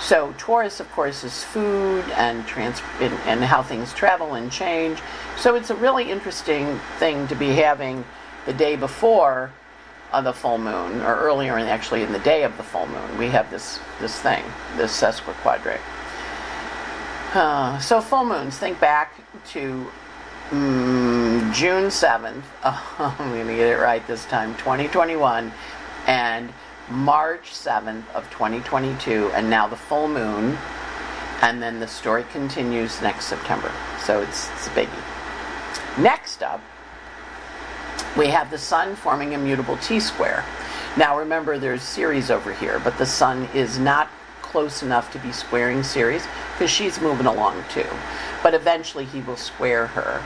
So 0.00 0.34
Taurus, 0.38 0.80
of 0.80 0.90
course, 0.92 1.24
is 1.24 1.42
food 1.44 2.04
and 2.16 2.46
trans 2.46 2.80
and 3.00 3.42
how 3.42 3.62
things 3.62 3.92
travel 3.92 4.34
and 4.34 4.50
change. 4.50 5.00
So 5.36 5.54
it's 5.54 5.70
a 5.70 5.74
really 5.74 6.10
interesting 6.10 6.78
thing 6.98 7.26
to 7.28 7.34
be 7.34 7.50
having 7.50 8.04
the 8.46 8.52
day 8.52 8.76
before 8.76 9.52
uh, 10.14 10.20
the 10.20 10.32
full 10.32 10.58
moon, 10.58 11.00
or 11.02 11.16
earlier, 11.16 11.56
and 11.56 11.68
actually 11.68 12.02
in 12.02 12.12
the 12.12 12.18
day 12.20 12.44
of 12.44 12.56
the 12.56 12.62
full 12.62 12.86
moon, 12.86 13.18
we 13.18 13.28
have 13.28 13.50
this 13.50 13.80
this 14.00 14.18
thing, 14.20 14.44
this 14.76 14.92
sesquiquadrate. 14.98 15.80
Uh, 17.34 17.78
so 17.80 18.00
full 18.00 18.24
moons. 18.24 18.56
Think 18.56 18.78
back 18.78 19.12
to 19.48 19.90
mm, 20.50 21.52
June 21.52 21.86
7th, 21.86 22.42
oh, 22.64 23.16
I'm 23.18 23.30
going 23.30 23.48
to 23.48 23.56
get 23.56 23.68
it 23.68 23.80
right 23.80 24.06
this 24.06 24.24
time, 24.26 24.54
2021, 24.56 25.52
and 26.06 26.52
March 26.88 27.50
7th 27.50 28.08
of 28.14 28.30
2022, 28.30 29.30
and 29.34 29.50
now 29.50 29.66
the 29.66 29.76
full 29.76 30.06
moon, 30.06 30.56
and 31.42 31.60
then 31.60 31.80
the 31.80 31.88
story 31.88 32.24
continues 32.30 33.02
next 33.02 33.26
September. 33.26 33.72
So 34.04 34.20
it's, 34.20 34.48
it's 34.50 34.68
a 34.68 34.70
biggie. 34.70 35.98
Next 35.98 36.42
up, 36.42 36.60
we 38.16 38.28
have 38.28 38.50
the 38.50 38.58
sun 38.58 38.94
forming 38.94 39.34
a 39.34 39.38
mutable 39.38 39.76
T-square. 39.78 40.44
Now 40.96 41.18
remember, 41.18 41.58
there's 41.58 41.82
Ceres 41.82 42.30
over 42.30 42.52
here, 42.52 42.80
but 42.80 42.96
the 42.98 43.06
sun 43.06 43.48
is 43.54 43.78
not 43.78 44.08
close 44.40 44.84
enough 44.84 45.12
to 45.12 45.18
be 45.18 45.32
squaring 45.32 45.82
Ceres 45.82 46.24
because 46.52 46.70
she's 46.70 47.00
moving 47.00 47.26
along 47.26 47.64
too. 47.70 47.86
But 48.42 48.54
eventually 48.54 49.04
he 49.04 49.20
will 49.20 49.36
square 49.36 49.88
her. 49.88 50.22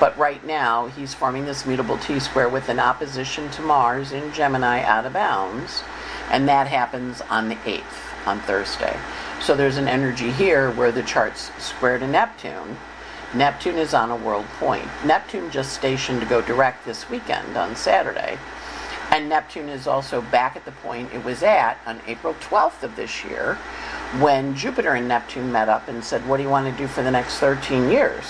But 0.00 0.16
right 0.16 0.42
now 0.46 0.86
he's 0.86 1.12
forming 1.12 1.44
this 1.44 1.66
mutable 1.66 1.98
T 1.98 2.18
square 2.18 2.48
with 2.48 2.70
an 2.70 2.78
opposition 2.78 3.50
to 3.50 3.62
Mars 3.62 4.12
in 4.12 4.32
Gemini 4.32 4.80
out 4.82 5.04
of 5.04 5.12
bounds. 5.12 5.82
And 6.30 6.48
that 6.48 6.66
happens 6.66 7.20
on 7.22 7.50
the 7.50 7.56
8th, 7.56 8.26
on 8.26 8.40
Thursday. 8.40 8.98
So 9.42 9.54
there's 9.54 9.76
an 9.76 9.88
energy 9.88 10.30
here 10.30 10.70
where 10.70 10.92
the 10.92 11.02
chart's 11.02 11.50
square 11.62 11.98
to 11.98 12.06
Neptune. 12.06 12.78
Neptune 13.34 13.76
is 13.76 13.92
on 13.92 14.10
a 14.10 14.16
world 14.16 14.46
point. 14.58 14.88
Neptune 15.04 15.50
just 15.50 15.74
stationed 15.74 16.20
to 16.20 16.26
go 16.26 16.40
direct 16.40 16.86
this 16.86 17.10
weekend 17.10 17.56
on 17.56 17.76
Saturday. 17.76 18.38
And 19.10 19.28
Neptune 19.28 19.68
is 19.68 19.86
also 19.86 20.20
back 20.20 20.56
at 20.56 20.64
the 20.64 20.72
point 20.72 21.12
it 21.12 21.24
was 21.24 21.42
at 21.42 21.78
on 21.86 22.00
April 22.06 22.34
12th 22.34 22.82
of 22.82 22.96
this 22.96 23.24
year 23.24 23.54
when 24.18 24.54
Jupiter 24.54 24.94
and 24.94 25.08
Neptune 25.08 25.52
met 25.52 25.68
up 25.68 25.88
and 25.88 26.02
said, 26.02 26.26
What 26.26 26.38
do 26.38 26.42
you 26.42 26.48
want 26.48 26.70
to 26.70 26.82
do 26.82 26.86
for 26.86 27.02
the 27.02 27.10
next 27.10 27.38
13 27.38 27.90
years? 27.90 28.24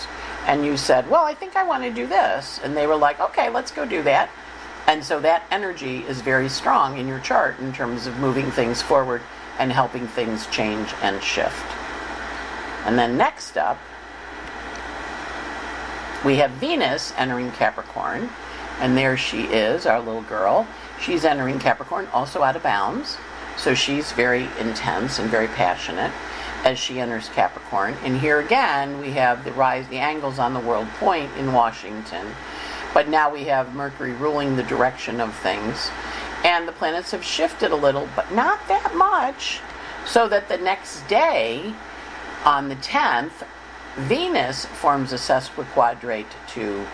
And 0.47 0.64
you 0.64 0.76
said, 0.76 1.09
Well, 1.09 1.25
I 1.25 1.35
think 1.35 1.57
I 1.57 1.64
want 1.64 1.85
to 1.85 1.93
do 1.93 2.07
this. 2.07 2.61
And 2.62 2.76
they 2.76 2.87
were 2.87 2.97
like, 2.97 3.21
Okay, 3.21 3.50
let's 3.50 3.71
go 3.71 3.85
do 3.85 4.02
that. 4.02 4.31
And 4.88 5.05
so 5.05 5.21
that 5.21 5.45
energy 5.50 5.99
is 5.99 6.23
very 6.23 6.49
strong 6.49 6.99
in 6.99 7.07
your 7.07 7.21
chart 7.21 7.59
in 7.61 7.73
terms 7.73 8.07
of 8.07 8.17
moving 8.19 8.50
things 8.50 8.81
forward 8.81 9.21
and 9.59 9.71
helping 9.71 10.09
things 10.09 10.47
change 10.47 10.93
and 11.02 11.23
shift. 11.23 11.67
And 12.85 12.99
then 12.99 13.17
next 13.17 13.59
up, 13.59 13.78
we 16.25 16.37
have 16.37 16.51
Venus 16.53 17.13
entering 17.17 17.51
Capricorn. 17.53 18.29
And 18.81 18.97
there 18.97 19.17
she 19.17 19.43
is, 19.43 19.87
our 19.87 19.99
little 19.99 20.23
girl. 20.23 20.67
She's 21.01 21.25
entering 21.25 21.59
Capricorn, 21.59 22.07
also 22.13 22.43
out 22.43 22.57
of 22.57 22.63
bounds. 22.63 23.17
So 23.57 23.75
she's 23.75 24.13
very 24.13 24.49
intense 24.61 25.19
and 25.19 25.29
very 25.29 25.49
passionate 25.49 26.13
as 26.65 26.79
she 26.79 27.01
enters 27.01 27.29
Capricorn. 27.31 27.95
And 28.05 28.21
here 28.21 28.39
again, 28.39 29.01
we 29.01 29.11
have 29.13 29.45
the 29.45 29.53
rise, 29.53 29.89
the 29.89 29.99
angles 29.99 30.39
on 30.39 30.55
the 30.55 30.61
world 30.61 30.89
point 31.01 31.31
in 31.37 31.53
Washington. 31.53 32.27
But 32.95 33.09
now 33.09 33.33
we 33.33 33.45
have 33.45 33.75
Mercury 33.75 34.13
ruling 34.13 34.57
the 34.57 34.63
direction 34.63 35.21
of 35.21 35.35
things. 35.35 35.91
And 36.45 36.69
the 36.69 36.73
planets 36.73 37.11
have 37.11 37.25
shifted 37.25 37.73
a 37.73 37.77
little, 37.77 38.09
but 38.15 38.33
not 38.33 38.61
that 38.69 38.95
much. 38.95 39.61
So 40.07 40.29
that 40.29 40.49
the 40.49 40.59
next 40.59 41.07
day, 41.09 41.75
on 42.45 42.69
the 42.69 42.77
10th, 42.77 43.45
Venus 44.07 44.64
forms 44.64 45.12
a 45.12 45.17
sesquiquadrate 45.17 46.26
to 46.49 46.87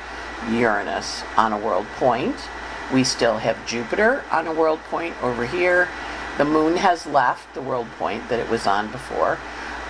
Uranus 0.51 1.23
on 1.37 1.53
a 1.53 1.59
world 1.59 1.87
point. 1.97 2.37
We 2.93 3.05
still 3.05 3.37
have 3.39 3.67
Jupiter 3.67 4.25
on 4.31 4.47
a 4.47 4.55
world 4.55 4.81
point 4.91 5.15
over 5.23 5.47
here. 5.47 5.89
The 6.39 6.47
moon 6.47 6.77
has 6.79 7.07
left 7.07 7.53
the 7.55 7.61
world 7.61 7.89
point 7.99 8.29
that 8.31 8.39
it 8.39 8.49
was 8.49 8.67
on 8.67 8.91
before. 8.91 9.39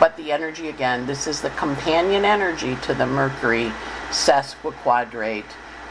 But 0.01 0.17
the 0.17 0.33
energy 0.33 0.69
again, 0.69 1.07
this 1.07 1.29
is 1.29 1.41
the 1.41 1.51
companion 1.51 2.25
energy 2.25 2.77
to 2.83 2.95
the 2.95 3.07
Mercury 3.07 3.73
sesquiquadrate 4.11 5.45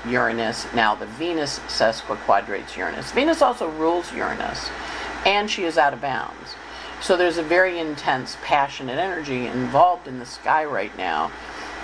Uranus. 0.06 0.68
Now 0.74 0.94
the 0.94 1.06
Venus 1.06 1.60
sesquiquadrates 1.60 2.76
Uranus. 2.76 3.12
Venus 3.12 3.42
also 3.42 3.70
rules 3.70 4.12
Uranus, 4.12 4.70
and 5.26 5.50
she 5.50 5.64
is 5.64 5.78
out 5.78 5.94
of 5.94 6.02
bounds. 6.02 6.56
So 7.04 7.18
there's 7.18 7.38
a 7.38 7.44
very 7.44 7.80
intense, 7.80 8.38
passionate 8.44 8.98
energy 8.98 9.46
involved 9.46 10.08
in 10.08 10.20
the 10.20 10.26
sky 10.26 10.64
right 10.64 10.98
now 10.98 11.34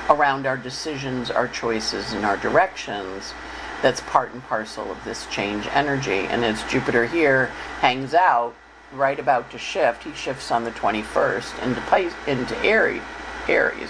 around 0.09 0.47
our 0.47 0.55
decisions, 0.55 1.29
our 1.29 1.49
choices, 1.49 2.13
and 2.13 2.25
our 2.25 2.37
directions 2.37 3.33
that's 3.81 3.99
part 3.99 4.31
and 4.31 4.41
parcel 4.43 4.89
of 4.89 5.03
this 5.03 5.25
change 5.27 5.67
energy. 5.73 6.19
And 6.19 6.45
as 6.45 6.63
Jupiter 6.71 7.05
here 7.05 7.47
hangs 7.81 8.13
out, 8.13 8.55
right 8.93 9.19
about 9.19 9.51
to 9.51 9.57
shift, 9.57 10.05
he 10.05 10.13
shifts 10.13 10.51
on 10.51 10.63
the 10.63 10.71
21st 10.71 11.63
into, 11.63 12.31
into 12.31 12.57
Aries, 12.65 13.01
Aries 13.49 13.89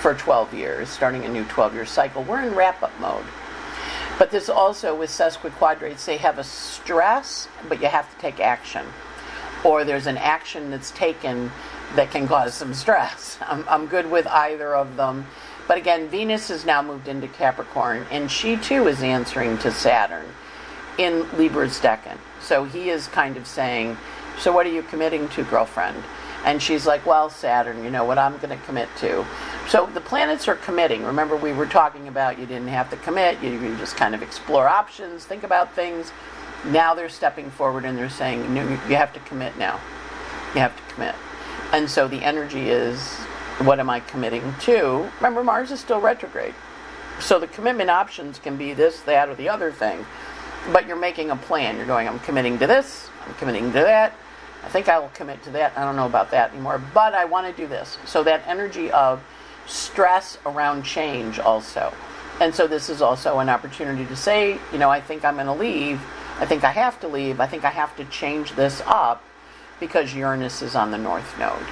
for 0.00 0.12
12 0.12 0.52
years, 0.52 0.90
starting 0.90 1.24
a 1.24 1.28
new 1.28 1.44
12 1.46 1.72
year 1.72 1.86
cycle. 1.86 2.24
We're 2.24 2.42
in 2.42 2.54
wrap 2.54 2.82
up 2.82 2.92
mode. 3.00 3.24
But 4.18 4.30
this 4.30 4.50
also, 4.50 4.94
with 4.94 5.08
sesquiquadrates, 5.08 6.04
they 6.04 6.18
have 6.18 6.38
a 6.38 6.44
stress, 6.44 7.48
but 7.70 7.80
you 7.80 7.88
have 7.88 8.14
to 8.14 8.20
take 8.20 8.38
action. 8.38 8.84
Or 9.64 9.84
there's 9.84 10.06
an 10.06 10.18
action 10.18 10.70
that's 10.70 10.90
taken 10.92 11.50
that 11.96 12.10
can 12.10 12.28
cause 12.28 12.54
some 12.54 12.74
stress. 12.74 13.38
I'm, 13.46 13.64
I'm 13.68 13.86
good 13.86 14.10
with 14.10 14.26
either 14.26 14.74
of 14.74 14.96
them 14.96 15.26
but 15.68 15.76
again, 15.76 16.08
Venus 16.08 16.48
has 16.48 16.64
now 16.64 16.80
moved 16.80 17.08
into 17.08 17.28
Capricorn, 17.28 18.06
and 18.10 18.30
she 18.30 18.56
too 18.56 18.88
is 18.88 19.02
answering 19.02 19.58
to 19.58 19.70
Saturn 19.70 20.24
in 20.96 21.28
Libra's 21.36 21.78
Decan. 21.78 22.16
So 22.40 22.64
he 22.64 22.88
is 22.88 23.06
kind 23.08 23.36
of 23.36 23.46
saying, 23.46 23.98
So 24.38 24.50
what 24.50 24.66
are 24.66 24.72
you 24.72 24.82
committing 24.82 25.28
to, 25.28 25.44
girlfriend? 25.44 26.02
And 26.46 26.62
she's 26.62 26.86
like, 26.86 27.04
Well, 27.04 27.28
Saturn, 27.28 27.84
you 27.84 27.90
know 27.90 28.04
what 28.04 28.16
I'm 28.16 28.38
going 28.38 28.58
to 28.58 28.64
commit 28.64 28.88
to. 29.00 29.26
So 29.68 29.84
the 29.92 30.00
planets 30.00 30.48
are 30.48 30.56
committing. 30.56 31.04
Remember, 31.04 31.36
we 31.36 31.52
were 31.52 31.66
talking 31.66 32.08
about 32.08 32.38
you 32.38 32.46
didn't 32.46 32.68
have 32.68 32.88
to 32.88 32.96
commit, 32.96 33.42
you, 33.42 33.50
you 33.50 33.76
just 33.76 33.94
kind 33.94 34.14
of 34.14 34.22
explore 34.22 34.66
options, 34.66 35.26
think 35.26 35.42
about 35.42 35.74
things. 35.74 36.12
Now 36.64 36.94
they're 36.94 37.08
stepping 37.08 37.50
forward 37.50 37.84
and 37.84 37.96
they're 37.96 38.10
saying, 38.10 38.52
no, 38.52 38.62
You 38.62 38.96
have 38.96 39.12
to 39.14 39.20
commit 39.20 39.56
now. 39.58 39.80
You 40.54 40.60
have 40.60 40.76
to 40.76 40.94
commit. 40.94 41.14
And 41.72 41.88
so 41.90 42.08
the 42.08 42.22
energy 42.22 42.70
is 42.70 43.00
what 43.64 43.80
am 43.80 43.90
I 43.90 44.00
committing 44.00 44.54
to? 44.60 45.10
Remember, 45.16 45.42
Mars 45.42 45.70
is 45.70 45.80
still 45.80 46.00
retrograde. 46.00 46.54
So 47.20 47.40
the 47.40 47.48
commitment 47.48 47.90
options 47.90 48.38
can 48.38 48.56
be 48.56 48.72
this, 48.72 49.00
that, 49.00 49.28
or 49.28 49.34
the 49.34 49.48
other 49.48 49.72
thing. 49.72 50.06
But 50.72 50.86
you're 50.86 50.96
making 50.96 51.30
a 51.30 51.36
plan. 51.36 51.76
You're 51.76 51.86
going, 51.86 52.08
I'm 52.08 52.20
committing 52.20 52.58
to 52.58 52.66
this, 52.66 53.08
I'm 53.26 53.34
committing 53.34 53.66
to 53.72 53.80
that. 53.80 54.14
I 54.64 54.68
think 54.68 54.88
I 54.88 54.98
will 54.98 55.08
commit 55.08 55.42
to 55.44 55.50
that. 55.50 55.76
I 55.76 55.84
don't 55.84 55.96
know 55.96 56.06
about 56.06 56.30
that 56.32 56.52
anymore, 56.52 56.82
but 56.92 57.14
I 57.14 57.24
want 57.24 57.46
to 57.46 57.62
do 57.62 57.68
this. 57.68 57.96
So 58.06 58.22
that 58.24 58.42
energy 58.46 58.90
of 58.90 59.22
stress 59.66 60.38
around 60.46 60.82
change 60.82 61.38
also. 61.38 61.92
And 62.40 62.54
so 62.54 62.66
this 62.66 62.88
is 62.88 63.02
also 63.02 63.38
an 63.38 63.48
opportunity 63.48 64.04
to 64.06 64.16
say, 64.16 64.58
you 64.72 64.78
know, 64.78 64.90
I 64.90 65.00
think 65.00 65.24
I'm 65.24 65.34
going 65.34 65.46
to 65.46 65.52
leave. 65.52 66.00
I 66.38 66.46
think 66.46 66.64
I 66.64 66.72
have 66.72 67.00
to 67.00 67.08
leave. 67.08 67.40
I 67.40 67.46
think 67.46 67.64
I 67.64 67.70
have 67.70 67.96
to 67.96 68.04
change 68.04 68.54
this 68.54 68.82
up 68.86 69.24
because 69.80 70.14
Uranus 70.14 70.62
is 70.62 70.74
on 70.74 70.90
the 70.90 70.98
north 70.98 71.38
node 71.38 71.66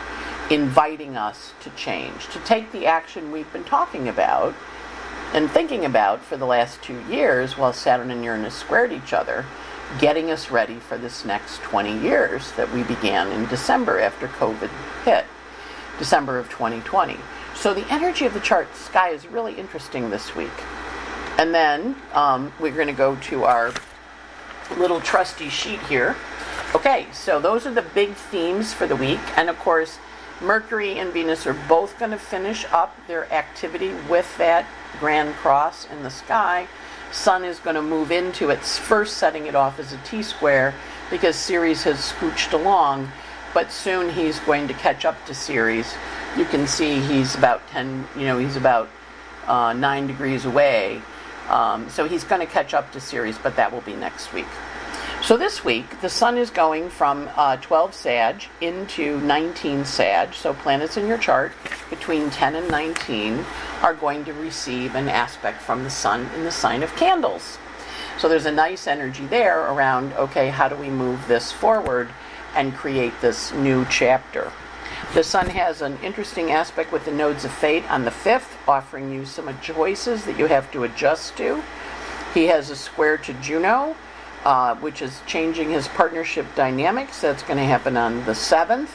inviting 0.50 1.16
us 1.16 1.52
to 1.60 1.70
change, 1.70 2.28
to 2.28 2.38
take 2.40 2.70
the 2.72 2.86
action 2.86 3.32
we've 3.32 3.52
been 3.52 3.64
talking 3.64 4.08
about 4.08 4.54
and 5.34 5.50
thinking 5.50 5.84
about 5.84 6.22
for 6.22 6.36
the 6.36 6.46
last 6.46 6.80
two 6.82 7.00
years 7.08 7.58
while 7.58 7.72
Saturn 7.72 8.10
and 8.10 8.24
Uranus 8.24 8.54
squared 8.54 8.92
each 8.92 9.12
other, 9.12 9.44
getting 9.98 10.30
us 10.30 10.50
ready 10.50 10.76
for 10.76 10.96
this 10.98 11.24
next 11.24 11.58
20 11.62 11.98
years 11.98 12.52
that 12.52 12.72
we 12.72 12.84
began 12.84 13.30
in 13.32 13.46
December 13.46 14.00
after 14.00 14.28
COVID 14.28 14.70
hit, 15.04 15.24
December 15.98 16.38
of 16.38 16.48
2020. 16.48 17.16
So 17.54 17.74
the 17.74 17.86
energy 17.92 18.24
of 18.24 18.34
the 18.34 18.40
chart 18.40 18.74
sky 18.76 19.10
is 19.10 19.26
really 19.26 19.54
interesting 19.54 20.10
this 20.10 20.36
week. 20.36 20.50
And 21.38 21.54
then 21.54 21.96
um, 22.12 22.52
we're 22.60 22.74
going 22.74 22.86
to 22.86 22.92
go 22.92 23.16
to 23.16 23.44
our 23.44 23.72
little 24.72 25.00
trusty 25.00 25.48
sheet 25.48 25.80
here. 25.80 26.16
Okay, 26.74 27.06
so 27.12 27.40
those 27.40 27.66
are 27.66 27.72
the 27.72 27.82
big 27.82 28.14
themes 28.14 28.74
for 28.74 28.86
the 28.86 28.96
week. 28.96 29.20
And 29.36 29.48
of 29.48 29.58
course, 29.58 29.98
Mercury 30.40 30.98
and 30.98 31.12
Venus 31.12 31.46
are 31.46 31.56
both 31.68 31.98
going 31.98 32.10
to 32.10 32.18
finish 32.18 32.66
up 32.70 32.94
their 33.06 33.32
activity 33.32 33.92
with 34.08 34.36
that 34.38 34.66
grand 35.00 35.34
cross 35.36 35.86
in 35.90 36.02
the 36.02 36.10
sky. 36.10 36.68
Sun 37.12 37.44
is 37.44 37.58
going 37.58 37.76
to 37.76 37.82
move 37.82 38.10
into 38.10 38.50
its 38.50 38.78
first 38.78 39.16
setting 39.16 39.46
it 39.46 39.54
off 39.54 39.78
as 39.78 39.92
a 39.92 39.98
T 39.98 40.22
square 40.22 40.74
because 41.10 41.36
Ceres 41.36 41.84
has 41.84 42.12
scooched 42.12 42.52
along, 42.52 43.10
but 43.54 43.70
soon 43.70 44.10
he's 44.10 44.38
going 44.40 44.68
to 44.68 44.74
catch 44.74 45.04
up 45.04 45.24
to 45.26 45.34
Ceres. 45.34 45.94
You 46.36 46.44
can 46.44 46.66
see 46.66 47.00
he's 47.00 47.34
about 47.34 47.66
10, 47.68 48.06
you 48.16 48.24
know, 48.24 48.38
he's 48.38 48.56
about 48.56 48.88
uh, 49.46 49.72
9 49.72 50.06
degrees 50.06 50.44
away. 50.44 51.00
Um, 51.48 51.88
so 51.88 52.06
he's 52.08 52.24
going 52.24 52.40
to 52.40 52.46
catch 52.46 52.74
up 52.74 52.92
to 52.92 53.00
Ceres, 53.00 53.38
but 53.38 53.56
that 53.56 53.72
will 53.72 53.82
be 53.82 53.94
next 53.94 54.32
week. 54.32 54.46
So 55.22 55.36
this 55.36 55.64
week, 55.64 56.00
the 56.02 56.08
sun 56.08 56.38
is 56.38 56.50
going 56.50 56.88
from 56.88 57.28
uh, 57.36 57.56
12 57.56 57.94
Sag 57.94 58.44
into 58.60 59.20
19 59.22 59.84
Sag. 59.84 60.34
So 60.34 60.54
planets 60.54 60.96
in 60.96 61.08
your 61.08 61.18
chart 61.18 61.52
between 61.90 62.30
10 62.30 62.54
and 62.54 62.68
19 62.68 63.44
are 63.82 63.94
going 63.94 64.24
to 64.26 64.32
receive 64.34 64.94
an 64.94 65.08
aspect 65.08 65.62
from 65.62 65.82
the 65.82 65.90
sun 65.90 66.28
in 66.36 66.44
the 66.44 66.52
sign 66.52 66.82
of 66.82 66.94
candles. 66.96 67.58
So 68.18 68.28
there's 68.28 68.46
a 68.46 68.52
nice 68.52 68.86
energy 68.86 69.26
there 69.26 69.60
around, 69.72 70.12
okay, 70.14 70.48
how 70.48 70.68
do 70.68 70.76
we 70.76 70.90
move 70.90 71.26
this 71.26 71.50
forward 71.50 72.08
and 72.54 72.74
create 72.74 73.12
this 73.20 73.52
new 73.52 73.84
chapter? 73.90 74.52
The 75.14 75.22
sun 75.22 75.48
has 75.50 75.82
an 75.82 75.98
interesting 76.02 76.50
aspect 76.50 76.92
with 76.92 77.04
the 77.04 77.12
nodes 77.12 77.44
of 77.44 77.52
fate 77.52 77.90
on 77.90 78.04
the 78.04 78.10
5th, 78.10 78.56
offering 78.68 79.12
you 79.12 79.24
some 79.24 79.48
choices 79.60 80.24
that 80.24 80.38
you 80.38 80.46
have 80.46 80.70
to 80.72 80.84
adjust 80.84 81.36
to. 81.38 81.62
He 82.34 82.46
has 82.46 82.70
a 82.70 82.76
square 82.76 83.16
to 83.18 83.32
Juno, 83.34 83.96
uh, 84.44 84.74
which 84.76 85.02
is 85.02 85.22
changing 85.26 85.70
his 85.70 85.88
partnership 85.88 86.46
dynamics. 86.54 87.20
That's 87.20 87.42
going 87.42 87.58
to 87.58 87.64
happen 87.64 87.96
on 87.96 88.24
the 88.26 88.32
7th. 88.32 88.90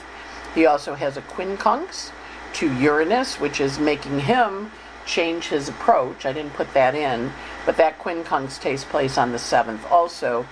He 0.54 0.66
also 0.66 0.96
has 0.96 1.18
a 1.18 1.22
quincunx 1.22 2.12
to 2.54 2.74
Uranus, 2.78 3.40
which 3.40 3.60
is 3.60 3.80
making 3.80 4.20
him 4.20 4.72
change 5.06 5.48
his 5.48 5.70
approach. 5.70 6.26
I 6.26 6.34
didn't 6.34 6.54
put 6.54 6.74
that 6.74 6.96
in, 6.96 7.32
but 7.66 7.78
that 7.78 8.00
quincunx 8.00 8.60
takes 8.60 8.84
place 8.84 9.18
on 9.18 9.32
the 9.32 9.38
7th 9.38 9.90
also. 9.90 10.46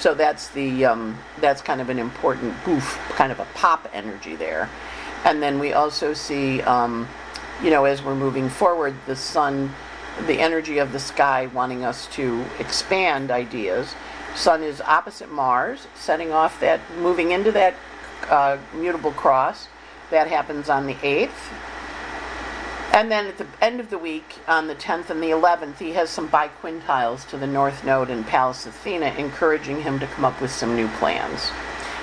So 0.00 0.14
that's 0.14 0.48
the 0.48 0.86
um, 0.86 1.18
that's 1.40 1.60
kind 1.60 1.78
of 1.78 1.90
an 1.90 1.98
important 1.98 2.54
boof, 2.64 2.98
kind 3.10 3.30
of 3.30 3.38
a 3.38 3.44
pop 3.52 3.86
energy 3.92 4.34
there. 4.34 4.70
And 5.26 5.42
then 5.42 5.58
we 5.58 5.74
also 5.74 6.14
see, 6.14 6.62
um, 6.62 7.06
you 7.62 7.68
know, 7.68 7.84
as 7.84 8.02
we're 8.02 8.14
moving 8.14 8.48
forward, 8.48 8.94
the 9.04 9.14
sun, 9.14 9.74
the 10.26 10.40
energy 10.40 10.78
of 10.78 10.92
the 10.92 10.98
sky 10.98 11.50
wanting 11.52 11.84
us 11.84 12.06
to 12.14 12.42
expand 12.58 13.30
ideas. 13.30 13.94
Sun 14.34 14.62
is 14.62 14.80
opposite 14.80 15.30
Mars, 15.30 15.86
setting 15.94 16.32
off 16.32 16.58
that, 16.60 16.80
moving 16.98 17.32
into 17.32 17.52
that 17.52 17.74
uh, 18.30 18.56
mutable 18.72 19.12
cross. 19.12 19.68
That 20.10 20.28
happens 20.28 20.70
on 20.70 20.86
the 20.86 20.94
8th. 20.94 21.28
And 22.92 23.08
then 23.08 23.26
at 23.26 23.38
the 23.38 23.46
end 23.60 23.78
of 23.78 23.88
the 23.88 23.98
week, 23.98 24.38
on 24.48 24.66
the 24.66 24.74
10th 24.74 25.10
and 25.10 25.22
the 25.22 25.30
11th, 25.30 25.78
he 25.78 25.92
has 25.92 26.10
some 26.10 26.28
biquintiles 26.28 27.28
to 27.28 27.36
the 27.36 27.46
North 27.46 27.84
Node 27.84 28.10
in 28.10 28.24
Pallas 28.24 28.66
Athena, 28.66 29.14
encouraging 29.16 29.82
him 29.82 30.00
to 30.00 30.08
come 30.08 30.24
up 30.24 30.40
with 30.40 30.50
some 30.50 30.74
new 30.74 30.88
plans. 30.98 31.50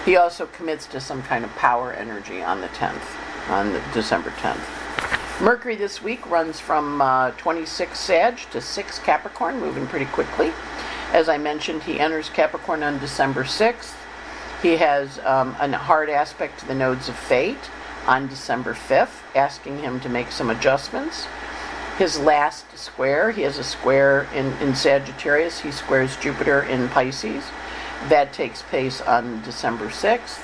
He 0.05 0.15
also 0.15 0.45
commits 0.45 0.87
to 0.87 1.01
some 1.01 1.21
kind 1.23 1.43
of 1.43 1.53
power 1.55 1.91
energy 1.91 2.41
on 2.41 2.61
the 2.61 2.69
10th, 2.69 3.03
on 3.49 3.73
the 3.73 3.83
December 3.93 4.29
10th. 4.29 5.41
Mercury 5.41 5.75
this 5.75 6.01
week 6.01 6.27
runs 6.29 6.61
from 6.61 7.01
uh, 7.01 7.31
26 7.31 7.99
Sag 7.99 8.37
to 8.51 8.61
6 8.61 8.99
Capricorn, 8.99 9.59
moving 9.59 9.87
pretty 9.87 10.05
quickly. 10.05 10.53
As 11.11 11.27
I 11.27 11.37
mentioned, 11.37 11.83
he 11.83 11.99
enters 11.99 12.29
Capricorn 12.29 12.81
on 12.81 12.97
December 12.99 13.43
6th. 13.43 13.93
He 14.61 14.77
has 14.77 15.19
um, 15.19 15.49
a 15.59 15.77
hard 15.77 16.09
aspect 16.09 16.61
to 16.61 16.65
the 16.65 16.73
nodes 16.73 17.09
of 17.09 17.15
fate 17.17 17.69
on 18.07 18.27
December 18.27 18.73
5th, 18.73 19.21
asking 19.35 19.79
him 19.79 19.99
to 19.99 20.09
make 20.09 20.31
some 20.31 20.49
adjustments. 20.49 21.27
His 21.97 22.19
last 22.19 22.77
square, 22.77 23.31
he 23.31 23.41
has 23.41 23.57
a 23.57 23.63
square 23.63 24.27
in, 24.33 24.53
in 24.61 24.75
Sagittarius, 24.75 25.59
he 25.59 25.71
squares 25.71 26.15
Jupiter 26.17 26.61
in 26.63 26.87
Pisces. 26.89 27.43
That 28.09 28.31
takes 28.31 28.61
place 28.61 29.01
on 29.01 29.41
December 29.41 29.87
6th, 29.87 30.39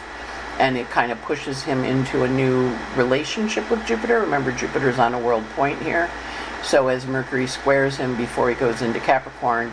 and 0.60 0.78
it 0.78 0.90
kind 0.90 1.12
of 1.12 1.22
pushes 1.22 1.64
him 1.64 1.84
into 1.84 2.24
a 2.24 2.28
new 2.28 2.76
relationship 2.96 3.70
with 3.70 3.86
Jupiter. 3.86 4.20
Remember, 4.20 4.52
Jupiter's 4.52 5.00
on 5.00 5.14
a 5.14 5.20
world 5.20 5.46
point 5.56 5.82
here. 5.82 6.10
So 6.64 6.88
as 6.88 7.06
Mercury 7.06 7.48
squares 7.48 7.98
him 7.98 8.18
before 8.18 8.50
he 8.50 8.56
goes 8.56 8.82
into 8.82 9.00
Capricorn, 9.00 9.72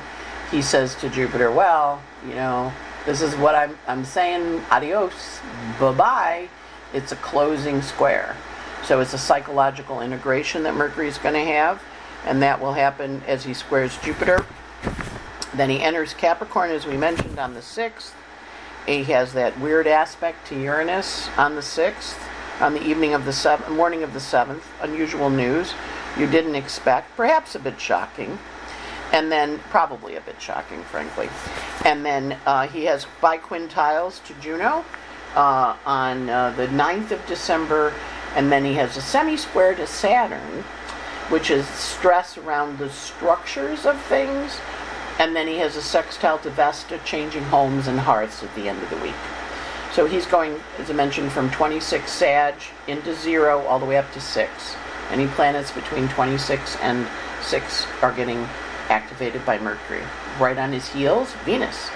he 0.50 0.60
says 0.60 0.94
to 0.96 1.08
Jupiter, 1.08 1.50
Well, 1.50 2.02
you 2.26 2.34
know, 2.34 2.72
this 3.06 3.22
is 3.22 3.34
what 3.36 3.54
I'm, 3.54 3.78
I'm 3.86 4.04
saying, 4.04 4.62
adios, 4.70 5.40
bye 5.78 5.92
bye 5.92 6.48
it's 6.92 7.12
a 7.12 7.16
closing 7.16 7.82
square. 7.82 8.36
So 8.84 9.00
it's 9.00 9.14
a 9.14 9.18
psychological 9.18 10.00
integration 10.00 10.62
that 10.64 10.74
Mercury 10.74 11.08
is 11.08 11.18
going 11.18 11.34
to 11.34 11.44
have, 11.52 11.82
and 12.24 12.42
that 12.42 12.60
will 12.60 12.72
happen 12.72 13.22
as 13.26 13.44
he 13.44 13.54
squares 13.54 13.96
Jupiter. 13.98 14.44
Then 15.54 15.70
he 15.70 15.80
enters 15.80 16.14
Capricorn, 16.14 16.70
as 16.70 16.86
we 16.86 16.96
mentioned, 16.96 17.38
on 17.38 17.54
the 17.54 17.60
6th. 17.60 18.12
He 18.86 19.04
has 19.04 19.32
that 19.34 19.58
weird 19.60 19.86
aspect 19.86 20.46
to 20.48 20.60
Uranus 20.60 21.28
on 21.36 21.54
the 21.54 21.60
6th, 21.60 22.18
on 22.60 22.74
the 22.74 22.82
evening 22.82 23.14
of 23.14 23.24
the 23.24 23.32
seventh, 23.32 23.70
morning 23.70 24.02
of 24.02 24.12
the 24.12 24.18
7th. 24.18 24.62
Unusual 24.80 25.30
news 25.30 25.74
you 26.18 26.26
didn't 26.26 26.54
expect, 26.54 27.16
perhaps 27.16 27.54
a 27.54 27.58
bit 27.58 27.80
shocking, 27.80 28.38
and 29.12 29.30
then 29.30 29.58
probably 29.70 30.16
a 30.16 30.20
bit 30.20 30.40
shocking, 30.40 30.82
frankly. 30.84 31.28
And 31.84 32.04
then 32.04 32.36
uh, 32.46 32.66
he 32.66 32.84
has 32.84 33.06
biquintiles 33.20 34.24
to 34.24 34.34
Juno, 34.34 34.84
uh, 35.34 35.76
on 35.84 36.28
uh, 36.28 36.50
the 36.50 36.66
9th 36.68 37.10
of 37.10 37.24
December, 37.26 37.92
and 38.34 38.50
then 38.50 38.64
he 38.64 38.74
has 38.74 38.96
a 38.96 39.02
semi 39.02 39.36
square 39.36 39.74
to 39.74 39.86
Saturn, 39.86 40.64
which 41.28 41.50
is 41.50 41.66
stress 41.68 42.36
around 42.38 42.78
the 42.78 42.90
structures 42.90 43.86
of 43.86 44.00
things, 44.02 44.58
and 45.18 45.36
then 45.36 45.46
he 45.46 45.58
has 45.58 45.76
a 45.76 45.82
sextile 45.82 46.38
to 46.38 46.50
Vesta, 46.50 46.98
changing 47.04 47.44
homes 47.44 47.86
and 47.86 48.00
hearths 48.00 48.42
at 48.42 48.54
the 48.54 48.68
end 48.68 48.82
of 48.82 48.90
the 48.90 48.96
week. 48.96 49.14
So 49.92 50.06
he's 50.06 50.26
going, 50.26 50.60
as 50.78 50.90
I 50.90 50.94
mentioned, 50.94 51.32
from 51.32 51.50
26 51.50 52.10
Sag 52.10 52.54
into 52.86 53.14
zero 53.14 53.60
all 53.66 53.78
the 53.78 53.86
way 53.86 53.96
up 53.96 54.10
to 54.12 54.20
six. 54.20 54.76
Any 55.10 55.26
planets 55.26 55.72
between 55.72 56.08
26 56.08 56.76
and 56.76 57.06
6 57.42 57.86
are 58.00 58.12
getting 58.12 58.46
activated 58.88 59.44
by 59.44 59.58
Mercury. 59.58 60.02
Right 60.38 60.56
on 60.56 60.72
his 60.72 60.88
heels, 60.88 61.32
Venus. 61.44 61.90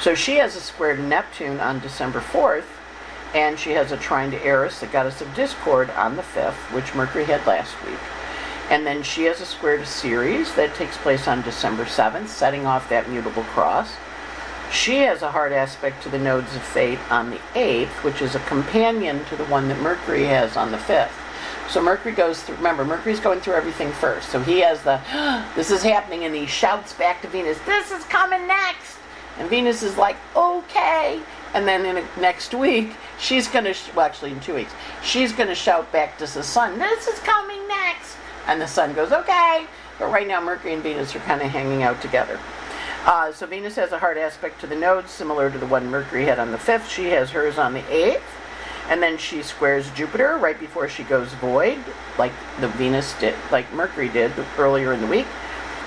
So 0.00 0.14
she 0.14 0.36
has 0.36 0.54
a 0.54 0.60
square 0.60 0.94
to 0.94 1.02
Neptune 1.02 1.58
on 1.58 1.80
December 1.80 2.20
4th, 2.20 2.64
and 3.34 3.58
she 3.58 3.72
has 3.72 3.90
a 3.90 3.96
trine 3.96 4.30
to 4.30 4.44
Eris, 4.44 4.78
the 4.78 4.86
goddess 4.86 5.20
of 5.20 5.34
discord, 5.34 5.90
on 5.90 6.14
the 6.14 6.22
5th, 6.22 6.72
which 6.72 6.94
Mercury 6.94 7.24
had 7.24 7.44
last 7.46 7.74
week. 7.84 7.98
And 8.70 8.86
then 8.86 9.02
she 9.02 9.24
has 9.24 9.40
a 9.40 9.46
square 9.46 9.76
to 9.76 9.84
Ceres 9.84 10.54
that 10.54 10.74
takes 10.76 10.96
place 10.98 11.26
on 11.26 11.42
December 11.42 11.84
7th, 11.84 12.28
setting 12.28 12.64
off 12.64 12.88
that 12.90 13.10
mutable 13.10 13.42
cross. 13.44 13.92
She 14.70 14.98
has 14.98 15.22
a 15.22 15.32
hard 15.32 15.52
aspect 15.52 16.02
to 16.04 16.10
the 16.10 16.18
nodes 16.18 16.54
of 16.54 16.62
fate 16.62 16.98
on 17.10 17.30
the 17.30 17.40
8th, 17.54 18.04
which 18.04 18.22
is 18.22 18.34
a 18.34 18.40
companion 18.40 19.24
to 19.26 19.36
the 19.36 19.46
one 19.46 19.66
that 19.68 19.80
Mercury 19.80 20.24
has 20.24 20.56
on 20.56 20.70
the 20.70 20.76
5th. 20.76 21.10
So 21.68 21.82
Mercury 21.82 22.14
goes 22.14 22.42
through, 22.42 22.56
remember, 22.56 22.84
Mercury's 22.84 23.20
going 23.20 23.40
through 23.40 23.54
everything 23.54 23.90
first. 23.92 24.28
So 24.28 24.40
he 24.40 24.60
has 24.60 24.82
the, 24.84 25.00
this 25.56 25.70
is 25.72 25.82
happening, 25.82 26.24
and 26.24 26.34
he 26.34 26.46
shouts 26.46 26.92
back 26.92 27.20
to 27.22 27.28
Venus, 27.28 27.58
this 27.66 27.90
is 27.90 28.04
coming 28.04 28.46
next. 28.46 28.97
And 29.38 29.48
Venus 29.48 29.82
is 29.82 29.96
like, 29.96 30.16
okay. 30.34 31.20
And 31.54 31.66
then 31.66 31.86
in 31.86 31.98
a, 31.98 32.20
next 32.20 32.54
week, 32.54 32.92
she's 33.18 33.48
going 33.48 33.64
to, 33.64 33.72
sh- 33.72 33.90
well, 33.94 34.04
actually 34.06 34.32
in 34.32 34.40
two 34.40 34.54
weeks, 34.54 34.72
she's 35.02 35.32
going 35.32 35.48
to 35.48 35.54
shout 35.54 35.90
back 35.92 36.18
to 36.18 36.26
the 36.26 36.42
sun, 36.42 36.78
this 36.78 37.06
is 37.06 37.18
coming 37.20 37.66
next. 37.68 38.16
And 38.46 38.60
the 38.60 38.66
sun 38.66 38.94
goes, 38.94 39.12
okay. 39.12 39.66
But 39.98 40.10
right 40.10 40.26
now, 40.26 40.40
Mercury 40.40 40.74
and 40.74 40.82
Venus 40.82 41.14
are 41.14 41.20
kind 41.20 41.40
of 41.42 41.48
hanging 41.48 41.82
out 41.82 42.00
together. 42.02 42.38
Uh, 43.04 43.32
so 43.32 43.46
Venus 43.46 43.76
has 43.76 43.92
a 43.92 43.98
hard 43.98 44.18
aspect 44.18 44.60
to 44.60 44.66
the 44.66 44.76
nodes, 44.76 45.10
similar 45.10 45.50
to 45.50 45.58
the 45.58 45.66
one 45.66 45.88
Mercury 45.88 46.24
had 46.24 46.38
on 46.38 46.50
the 46.50 46.58
5th. 46.58 46.88
She 46.88 47.06
has 47.06 47.30
hers 47.30 47.58
on 47.58 47.74
the 47.74 47.82
8th. 47.82 48.20
And 48.88 49.02
then 49.02 49.18
she 49.18 49.42
squares 49.42 49.90
Jupiter 49.90 50.38
right 50.38 50.58
before 50.58 50.88
she 50.88 51.02
goes 51.04 51.32
void, 51.34 51.78
like 52.16 52.32
the 52.60 52.68
Venus 52.68 53.12
did, 53.20 53.34
like 53.52 53.70
Mercury 53.72 54.08
did 54.08 54.32
earlier 54.56 54.94
in 54.94 55.00
the 55.00 55.06
week. 55.06 55.26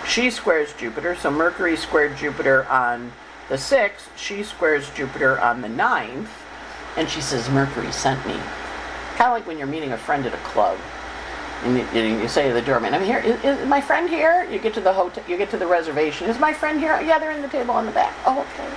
She 0.08 0.30
squares 0.30 0.74
Jupiter, 0.74 1.16
so 1.16 1.32
Mercury 1.32 1.76
squared 1.76 2.16
Jupiter 2.18 2.66
on 2.68 3.12
the 3.52 3.58
6th, 3.58 4.08
she 4.16 4.44
squares 4.44 4.90
Jupiter 4.92 5.38
on 5.38 5.60
the 5.60 5.68
9th, 5.68 6.30
and 6.96 7.10
she 7.10 7.20
says, 7.20 7.50
Mercury 7.50 7.92
sent 7.92 8.26
me. 8.26 8.40
Kind 9.18 9.28
of 9.28 9.32
like 9.34 9.46
when 9.46 9.58
you're 9.58 9.68
meeting 9.68 9.92
a 9.92 9.98
friend 9.98 10.26
at 10.26 10.34
a 10.34 10.38
club. 10.38 10.80
And 11.64 11.78
you, 11.94 12.02
you 12.02 12.30
say 12.30 12.48
to 12.48 12.54
the 12.54 12.62
doorman, 12.62 12.94
"I'm 12.94 13.04
here. 13.04 13.20
Is, 13.20 13.44
is 13.44 13.68
my 13.68 13.82
friend 13.82 14.10
here?" 14.10 14.48
You 14.50 14.58
get 14.58 14.74
to 14.76 14.82
the 14.82 14.94
hotel. 14.94 15.22
You 15.28 15.38
get 15.38 15.50
to 15.50 15.58
the 15.58 15.68
reservation. 15.68 16.28
Is 16.30 16.40
my 16.40 16.54
friend 16.54 16.80
here? 16.80 17.00
Yeah, 17.02 17.20
they're 17.20 17.32
in 17.32 17.42
the 17.42 17.50
table 17.50 17.72
on 17.72 17.86
the 17.86 17.92
back. 17.92 18.16
Oh, 18.26 18.40
okay. 18.40 18.68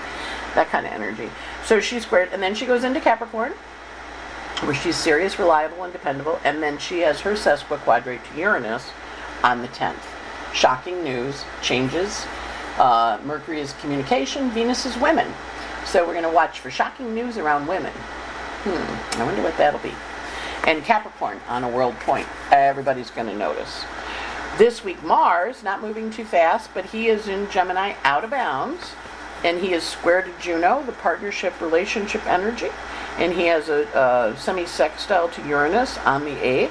That 0.57 0.69
kind 0.71 0.85
of 0.85 0.93
energy. 0.93 1.31
So 1.65 1.79
she 1.81 2.01
squared, 2.01 2.31
and 2.33 2.43
then 2.43 2.57
she 2.57 2.67
goes 2.67 2.83
into 2.83 3.01
Capricorn, 3.01 3.53
where 4.65 4.75
she's 4.75 4.97
serious, 4.97 5.39
reliable, 5.39 5.85
and 5.85 5.93
dependable. 5.93 6.41
And 6.45 6.61
then 6.63 6.79
she 6.79 7.01
has 7.01 7.21
her 7.21 7.35
sesquiquadrate 7.35 8.21
to 8.33 8.39
Uranus 8.39 8.91
on 9.45 9.63
the 9.63 9.69
10th. 9.69 10.05
Shocking 10.53 11.05
news, 11.05 11.45
changes. 11.63 12.27
Uh, 12.79 13.19
Mercury 13.25 13.61
is 13.61 13.73
communication. 13.75 14.51
Venus 14.51 14.87
is 14.87 14.97
women. 14.97 15.33
So 15.87 16.07
we're 16.07 16.15
going 16.15 16.25
to 16.25 16.31
watch 16.31 16.61
for 16.61 16.71
shocking 16.71 17.15
news 17.15 17.39
around 17.39 17.67
women. 17.67 17.93
Hmm. 17.93 19.21
I 19.21 19.25
wonder 19.25 19.43
what 19.43 19.57
that'll 19.57 19.81
be 19.81 19.93
and 20.67 20.83
Capricorn 20.85 21.41
on 21.49 21.65
a 21.65 21.69
world 21.69 21.95
point. 22.01 22.27
Everybody's 22.51 23.11
going 23.11 23.27
to 23.27 23.35
notice. 23.35 23.85
This 24.57 24.85
week, 24.85 25.03
Mars, 25.03 25.63
not 25.63 25.83
moving 25.83 26.11
too 26.11 26.25
fast, 26.25 26.71
but 26.75 26.87
he 26.87 27.09
is 27.09 27.29
in 27.29 27.51
Gemini 27.51 27.95
out 28.05 28.25
of 28.25 28.31
bounds, 28.31 28.93
and 29.43 29.61
he 29.61 29.73
is 29.73 29.83
square 29.83 30.23
to 30.23 30.31
Juno, 30.41 30.83
the 30.85 30.93
partnership 30.93 31.61
relationship 31.61 32.25
energy, 32.27 32.71
and 33.19 33.33
he 33.33 33.47
has 33.47 33.69
a, 33.69 33.83
a 33.95 34.37
semi 34.39 34.65
sextile 34.65 35.29
to 35.31 35.47
Uranus 35.47 35.99
on 35.99 36.25
the 36.25 36.37
8th. 36.37 36.71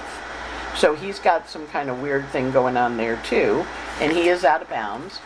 So 0.75 0.95
he's 0.95 1.19
got 1.19 1.47
some 1.49 1.67
kind 1.67 1.89
of 1.89 2.01
weird 2.01 2.27
thing 2.29 2.51
going 2.51 2.77
on 2.77 2.97
there 2.97 3.17
too, 3.17 3.65
and 3.99 4.11
he 4.11 4.27
is 4.27 4.43
out 4.43 4.61
of 4.61 4.69
bounds. 4.69 5.19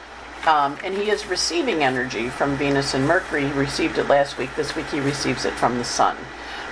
Um, 0.48 0.78
and 0.84 0.94
he 0.94 1.10
is 1.10 1.28
receiving 1.28 1.84
energy 1.84 2.30
from 2.30 2.56
Venus 2.56 2.94
and 2.94 3.06
Mercury. 3.06 3.46
He 3.46 3.52
received 3.52 3.98
it 3.98 4.08
last 4.08 4.38
week. 4.38 4.50
This 4.56 4.76
week 4.76 4.88
he 4.88 5.00
receives 5.00 5.46
it 5.46 5.54
from 5.54 5.78
the 5.78 5.84
Sun 5.84 6.18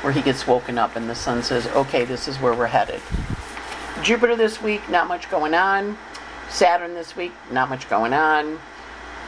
where 0.05 0.13
he 0.13 0.21
gets 0.21 0.45
woken 0.45 0.77
up 0.77 0.95
and 0.95 1.09
the 1.09 1.15
sun 1.15 1.41
says, 1.41 1.65
okay, 1.69 2.05
this 2.05 2.27
is 2.27 2.37
where 2.37 2.53
we're 2.53 2.67
headed. 2.67 3.01
Jupiter 4.03 4.35
this 4.35 4.61
week, 4.61 4.87
not 4.87 5.07
much 5.07 5.31
going 5.31 5.55
on. 5.55 5.97
Saturn 6.47 6.93
this 6.93 7.15
week, 7.15 7.31
not 7.51 7.69
much 7.69 7.89
going 7.89 8.13
on. 8.13 8.59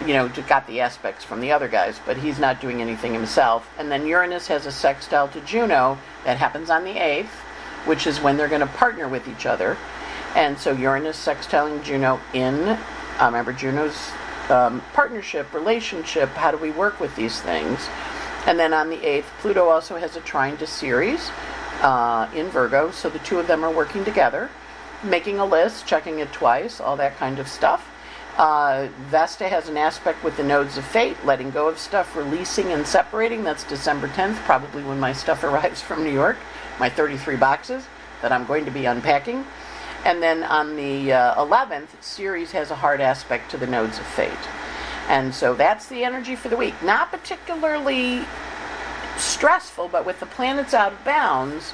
You 0.06 0.14
know, 0.14 0.30
got 0.48 0.68
the 0.68 0.82
aspects 0.82 1.24
from 1.24 1.42
the 1.42 1.52
other 1.52 1.68
guys, 1.68 2.00
but 2.06 2.16
he's 2.16 2.38
not 2.38 2.62
doing 2.62 2.80
anything 2.80 3.12
himself. 3.12 3.68
And 3.80 3.92
then 3.92 4.06
Uranus 4.06 4.46
has 4.50 4.68
a 4.68 4.72
sextile 4.72 5.28
to 5.30 5.42
Juno 5.42 5.98
that 6.26 6.38
happens 6.38 6.70
on 6.70 6.84
the 6.84 6.94
8th, 6.94 7.26
which 7.88 8.06
is 8.06 8.22
when 8.22 8.38
they're 8.38 8.48
going 8.48 8.62
to 8.62 8.68
partner 8.68 9.08
with 9.08 9.28
each 9.28 9.48
other. 9.48 9.78
And 10.36 10.60
so 10.60 10.74
Uranus 10.74 11.18
sextiling 11.18 11.84
Juno 11.84 12.20
in, 12.36 12.54
uh, 12.54 12.78
remember, 13.26 13.52
Juno's 13.52 14.12
um, 14.50 14.82
partnership, 14.94 15.54
relationship, 15.54 16.30
how 16.30 16.52
do 16.52 16.58
we 16.58 16.72
work 16.72 17.00
with 17.00 17.16
these 17.16 17.42
things? 17.42 17.88
And 18.46 18.58
then 18.58 18.74
on 18.74 18.90
the 18.90 18.98
8th, 18.98 19.26
Pluto 19.40 19.68
also 19.68 19.98
has 19.98 20.16
a 20.16 20.22
trine 20.22 20.58
to 20.58 20.68
Ceres 20.68 21.30
uh, 21.82 22.30
in 22.34 22.48
Virgo, 22.48 22.92
so 22.92 23.10
the 23.10 23.20
two 23.20 23.40
of 23.40 23.48
them 23.48 23.64
are 23.64 23.72
working 23.72 24.06
together, 24.06 24.50
making 25.04 25.40
a 25.40 25.46
list, 25.46 25.86
checking 25.86 26.20
it 26.20 26.32
twice, 26.32 26.80
all 26.80 26.96
that 26.98 27.18
kind 27.18 27.40
of 27.40 27.48
stuff. 27.48 27.90
Uh, 28.38 28.88
Vesta 29.10 29.50
has 29.50 29.68
an 29.68 29.78
aspect 29.78 30.24
with 30.24 30.38
the 30.38 30.44
nodes 30.44 30.78
of 30.78 30.86
fate, 30.86 31.18
letting 31.26 31.50
go 31.50 31.68
of 31.68 31.80
stuff, 31.80 32.16
releasing 32.16 32.72
and 32.72 32.86
separating. 32.86 33.44
That's 33.44 33.64
December 33.64 34.08
10th, 34.10 34.36
probably 34.46 34.84
when 34.84 35.00
my 35.00 35.12
stuff 35.12 35.44
arrives 35.46 35.82
from 35.82 36.04
New 36.04 36.14
York, 36.14 36.38
my 36.80 36.90
33 36.90 37.36
boxes 37.36 37.88
that 38.22 38.32
I'm 38.32 38.46
going 38.46 38.66
to 38.66 38.72
be 38.72 38.86
unpacking. 38.86 39.46
And 40.06 40.22
then 40.22 40.44
on 40.44 40.76
the 40.76 41.14
uh, 41.14 41.46
11th, 41.46 42.02
Ceres 42.02 42.52
has 42.52 42.72
a 42.72 42.76
hard 42.76 43.02
aspect 43.02 43.52
to 43.52 43.58
the 43.58 43.68
nodes 43.68 43.98
of 44.00 44.06
fate. 44.06 44.32
And 45.08 45.34
so 45.34 45.54
that's 45.54 45.88
the 45.88 46.04
energy 46.04 46.36
for 46.36 46.50
the 46.50 46.58
week. 46.58 46.76
Not 46.84 47.12
particularly 47.12 48.24
stressful, 49.18 49.90
but 49.90 50.06
with 50.06 50.20
the 50.20 50.26
planets 50.26 50.74
out 50.74 50.94
of 50.94 51.04
bounds, 51.04 51.74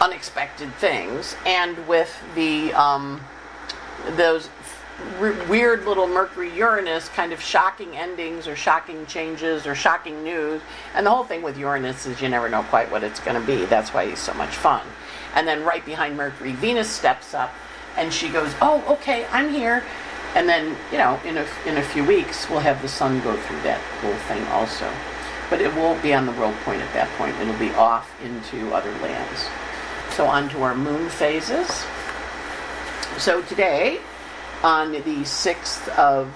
unexpected 0.00 0.72
things, 0.74 1.36
and 1.46 1.86
with 1.86 2.12
the 2.34 2.72
um, 2.74 3.20
those 4.16 4.48
r- 5.20 5.36
weird 5.48 5.84
little 5.84 6.06
Mercury 6.06 6.54
Uranus 6.56 7.08
kind 7.10 7.32
of 7.32 7.40
shocking 7.40 7.96
endings 7.96 8.46
or 8.46 8.56
shocking 8.56 9.06
changes 9.06 9.66
or 9.66 9.74
shocking 9.74 10.22
news. 10.22 10.60
And 10.94 11.06
the 11.06 11.10
whole 11.10 11.24
thing 11.24 11.42
with 11.42 11.56
Uranus 11.56 12.06
is 12.06 12.20
you 12.20 12.28
never 12.28 12.48
know 12.48 12.62
quite 12.64 12.90
what 12.90 13.02
it's 13.02 13.20
going 13.20 13.40
to 13.40 13.46
be. 13.46 13.64
That's 13.64 13.94
why 13.94 14.08
he's 14.08 14.18
so 14.18 14.34
much 14.34 14.54
fun. 14.56 14.82
And 15.34 15.46
then 15.46 15.64
right 15.64 15.84
behind 15.84 16.16
Mercury, 16.16 16.52
Venus 16.52 16.88
steps 16.88 17.34
up 17.34 17.52
and 17.96 18.12
she 18.12 18.28
goes, 18.28 18.54
Oh, 18.60 18.84
okay, 18.94 19.26
I'm 19.26 19.50
here. 19.50 19.84
And 20.34 20.48
then, 20.48 20.76
you 20.90 20.98
know, 20.98 21.20
in 21.24 21.36
a, 21.36 21.46
in 21.66 21.76
a 21.76 21.82
few 21.82 22.04
weeks, 22.04 22.48
we'll 22.48 22.60
have 22.60 22.80
the 22.80 22.88
sun 22.88 23.20
go 23.20 23.36
through 23.36 23.60
that 23.62 23.80
whole 24.00 24.14
thing 24.28 24.42
also. 24.46 24.90
But 25.50 25.60
it 25.60 25.74
won't 25.74 26.02
be 26.02 26.14
on 26.14 26.24
the 26.24 26.32
world 26.32 26.54
point 26.64 26.80
at 26.80 26.92
that 26.94 27.10
point. 27.18 27.36
It'll 27.38 27.58
be 27.58 27.70
off 27.74 28.10
into 28.22 28.72
other 28.74 28.90
lands. 29.00 29.48
So 30.16 30.26
on 30.26 30.48
to 30.50 30.62
our 30.62 30.74
moon 30.74 31.10
phases. 31.10 31.84
So 33.18 33.42
today, 33.42 34.00
on 34.62 34.92
the 34.92 35.00
6th 35.00 35.88
of, 35.98 36.32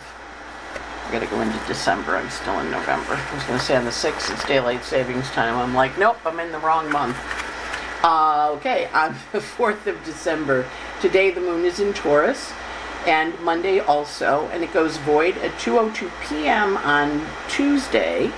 I 1.07 1.13
gotta 1.13 1.27
go 1.27 1.41
into 1.41 1.59
December, 1.67 2.17
I'm 2.17 2.29
still 2.29 2.59
in 2.61 2.71
November. 2.71 3.15
I 3.15 3.35
was 3.35 3.45
gonna 3.45 3.59
say 3.59 3.77
on 3.77 3.85
the 3.85 3.91
6th, 3.91 4.33
it's 4.33 4.45
daylight 4.45 4.85
savings 4.85 5.31
time. 5.31 5.57
I'm 5.57 5.75
like, 5.75 5.97
nope, 5.99 6.19
I'm 6.27 6.39
in 6.41 6.53
the 6.53 6.59
wrong 6.59 6.91
month. 6.91 7.17
Uh, 8.03 8.51
okay, 8.53 8.89
on 8.93 9.17
the 9.33 9.39
4th 9.39 9.87
of 9.87 10.03
December, 10.05 10.67
today 11.01 11.31
the 11.31 11.41
moon 11.41 11.65
is 11.65 11.81
in 11.81 11.93
Taurus 11.93 12.53
and 13.07 13.39
Monday 13.41 13.79
also, 13.79 14.49
and 14.53 14.63
it 14.63 14.73
goes 14.73 14.97
void 14.99 15.37
at 15.39 15.53
2:02 15.59 16.11
p.m. 16.29 16.77
on 16.79 17.25
Tuesday, 17.49 18.33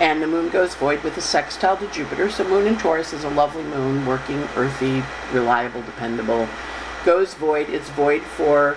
and 0.00 0.22
the 0.22 0.26
moon 0.26 0.48
goes 0.50 0.74
void 0.74 1.02
with 1.02 1.16
a 1.16 1.20
sextile 1.20 1.76
to 1.76 1.86
Jupiter. 1.88 2.30
So 2.30 2.44
moon 2.44 2.66
in 2.66 2.76
Taurus 2.76 3.12
is 3.12 3.24
a 3.24 3.30
lovely 3.30 3.64
moon, 3.64 4.06
working, 4.06 4.48
earthy, 4.56 5.02
reliable, 5.32 5.82
dependable. 5.82 6.48
Goes 7.04 7.34
void. 7.34 7.68
It's 7.68 7.90
void 7.90 8.22
for, 8.22 8.76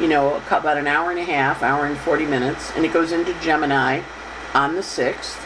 you 0.00 0.08
know, 0.08 0.40
about 0.50 0.76
an 0.76 0.86
hour 0.86 1.10
and 1.10 1.18
a 1.18 1.24
half, 1.24 1.62
hour 1.62 1.86
and 1.86 1.98
40 1.98 2.24
minutes, 2.26 2.72
and 2.76 2.84
it 2.84 2.92
goes 2.92 3.12
into 3.12 3.34
Gemini 3.40 4.02
on 4.54 4.76
the 4.76 4.82
6th. 4.82 5.45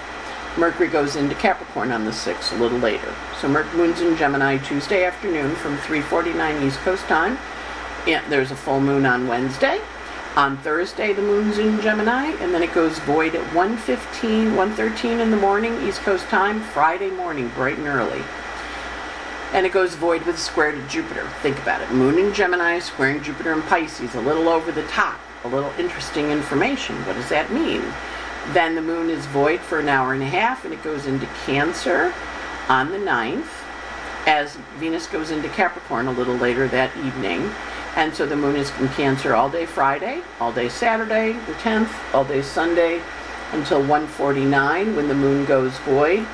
Mercury 0.57 0.89
goes 0.89 1.17
into 1.17 1.35
Capricorn 1.37 1.93
on 1.93 2.05
the 2.05 2.11
6th, 2.11 2.53
a 2.53 2.61
little 2.61 2.79
later. 2.79 3.15
So 3.41 3.49
Mercury 3.49 3.79
moon's 3.79 4.01
in 4.01 4.17
Gemini 4.17 4.59
Tuesday 4.59 5.05
afternoon 5.05 5.55
from 5.57 5.79
3:49 5.79 6.63
East 6.67 6.79
Coast 6.81 7.05
time 7.05 7.39
yeah, 8.07 8.27
there's 8.29 8.51
a 8.51 8.57
full 8.57 8.81
moon 8.81 9.05
on 9.05 9.29
Wednesday. 9.29 9.81
On 10.37 10.57
Thursday, 10.59 11.13
the 11.13 11.23
moon's 11.23 11.59
in 11.59 11.81
Gemini, 11.81 12.31
and 12.41 12.55
then 12.55 12.63
it 12.63 12.73
goes 12.73 12.99
void 13.01 13.35
at 13.35 13.45
1.15, 13.53 14.55
1.13 14.55 15.21
in 15.21 15.31
the 15.31 15.37
morning, 15.37 15.75
East 15.87 16.01
Coast 16.01 16.25
time, 16.27 16.61
Friday 16.61 17.11
morning, 17.11 17.49
bright 17.49 17.79
and 17.79 17.87
early. 17.87 18.23
And 19.53 19.67
it 19.67 19.73
goes 19.73 19.97
void 19.97 20.25
with 20.25 20.37
a 20.37 20.39
square 20.39 20.73
to 20.73 20.83
Jupiter. 20.87 21.29
Think 21.43 21.59
about 21.59 21.83
it. 21.83 21.91
Moon 21.91 22.17
in 22.19 22.33
Gemini, 22.33 22.79
squaring 22.79 23.23
Jupiter 23.23 23.53
in 23.53 23.63
Pisces, 23.63 24.15
a 24.15 24.21
little 24.21 24.49
over 24.49 24.71
the 24.71 24.87
top, 24.87 25.19
a 25.45 25.49
little 25.49 25.73
interesting 25.79 26.31
information. 26.31 26.97
What 27.05 27.17
does 27.17 27.29
that 27.31 27.53
mean? 27.53 27.83
Then 28.49 28.75
the 28.75 28.83
moon 28.83 29.11
is 29.11 29.27
void 29.27 29.61
for 29.61 29.79
an 29.79 29.89
hour 29.89 30.13
and 30.13 30.23
a 30.23 30.27
half, 30.27 30.65
and 30.65 30.75
it 30.75 30.83
goes 30.83 31.07
into 31.07 31.27
Cancer 31.47 32.13
on 32.69 32.91
the 32.91 32.99
9th, 32.99 33.49
as 34.27 34.57
Venus 34.79 35.07
goes 35.07 35.31
into 35.31 35.49
Capricorn 35.51 36.07
a 36.09 36.13
little 36.13 36.37
later 36.37 36.67
that 36.69 36.97
evening. 36.97 37.51
And 37.97 38.15
so 38.15 38.27
the 38.27 38.37
moon 38.37 38.57
is 38.57 38.71
in 38.79 38.89
Cancer 38.91 39.35
all 39.35 39.51
day 39.51 39.67
Friday, 39.67 40.23
all 40.41 40.53
day 40.53 40.69
Saturday, 40.69 41.33
the 41.33 41.55
10th, 41.55 41.93
all 42.15 42.25
day 42.25 42.43
Sunday, 42.43 43.01
until 43.53 43.81
149 43.81 44.97
when 44.97 45.09
the 45.09 45.15
moon 45.15 45.45
goes 45.45 45.77
void. 45.79 46.27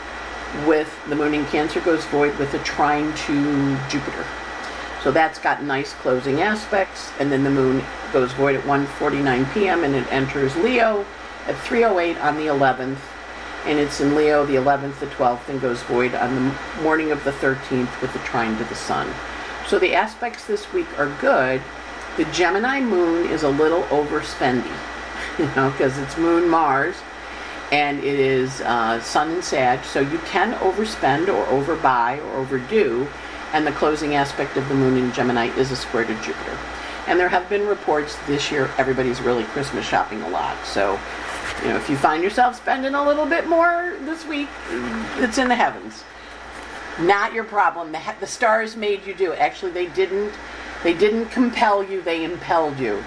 With 0.67 0.95
the 1.09 1.17
moon 1.17 1.35
in 1.35 1.45
Cancer 1.47 1.81
goes 1.81 2.05
void 2.07 2.37
with 2.39 2.55
a 2.55 2.59
trine 2.61 3.13
to 3.15 3.79
Jupiter. 3.89 4.25
So 5.03 5.11
that's 5.11 5.39
got 5.39 5.63
nice 5.63 5.93
closing 5.95 6.41
aspects. 6.41 7.11
And 7.19 7.31
then 7.31 7.45
the 7.45 7.51
moon 7.51 7.85
goes 8.13 8.33
void 8.33 8.57
at 8.57 8.65
1:49 8.65 9.53
p.m. 9.53 9.85
and 9.85 9.95
it 9.95 10.11
enters 10.13 10.57
Leo 10.57 11.05
at 11.47 11.57
3:08 11.57 12.21
on 12.23 12.37
the 12.37 12.47
11th. 12.47 12.99
And 13.65 13.79
it's 13.79 14.01
in 14.01 14.15
Leo 14.15 14.47
the 14.47 14.55
11th, 14.55 15.01
the 15.01 15.07
12th, 15.07 15.49
and 15.49 15.61
goes 15.61 15.83
void 15.83 16.15
on 16.15 16.35
the 16.35 16.83
morning 16.83 17.11
of 17.11 17.25
the 17.25 17.33
13th 17.33 18.01
with 18.01 18.13
the 18.13 18.21
trine 18.21 18.57
to 18.59 18.65
the 18.65 18.77
sun. 18.77 19.13
So 19.67 19.79
the 19.79 19.95
aspects 19.95 20.45
this 20.45 20.73
week 20.73 20.87
are 20.99 21.13
good. 21.21 21.61
The 22.17 22.25
Gemini 22.27 22.81
moon 22.81 23.29
is 23.29 23.43
a 23.43 23.49
little 23.49 23.83
overspendy, 23.85 24.73
you 25.39 25.47
know, 25.57 25.71
because 25.71 25.99
it's 25.99 26.17
moon 26.17 26.49
Mars 26.49 26.97
and 27.73 27.99
it 27.99 28.19
is 28.19 28.61
uh, 28.61 29.01
sun 29.01 29.31
and 29.31 29.45
Sag, 29.45 29.85
so 29.85 30.01
you 30.01 30.19
can 30.19 30.53
overspend 30.55 31.29
or 31.29 31.45
overbuy 31.47 32.25
or 32.25 32.37
overdo. 32.37 33.09
And 33.53 33.67
the 33.67 33.73
closing 33.73 34.15
aspect 34.15 34.57
of 34.57 34.69
the 34.69 34.75
moon 34.75 34.97
in 34.97 35.13
Gemini 35.13 35.47
is 35.57 35.71
a 35.71 35.77
square 35.77 36.05
to 36.05 36.15
Jupiter. 36.23 36.59
And 37.07 37.19
there 37.19 37.29
have 37.29 37.49
been 37.49 37.67
reports 37.67 38.17
this 38.27 38.51
year 38.51 38.71
everybody's 38.79 39.21
really 39.21 39.45
Christmas 39.45 39.87
shopping 39.87 40.23
a 40.23 40.29
lot. 40.29 40.57
So, 40.67 40.99
you 41.63 41.69
know, 41.69 41.77
if 41.77 41.89
you 41.89 41.97
find 41.97 42.23
yourself 42.23 42.57
spending 42.57 42.95
a 42.95 43.05
little 43.05 43.27
bit 43.27 43.49
more 43.49 43.97
this 44.03 44.25
week, 44.27 44.49
it's 45.19 45.39
in 45.39 45.49
the 45.49 45.55
heavens. 45.55 46.05
Not 47.01 47.33
your 47.33 47.45
problem. 47.45 47.93
The, 47.93 48.01
the 48.21 48.27
stars 48.27 48.77
made 48.77 49.07
you 49.07 49.15
do 49.15 49.33
it. 49.33 49.39
Actually, 49.39 49.73
they 49.73 49.87
didn't. 49.87 50.33
They 50.83 50.95
didn't 50.95 51.27
compel 51.27 51.83
you. 51.83 52.03
They 52.03 52.25
impelled 52.25 52.79
you. 52.79 53.03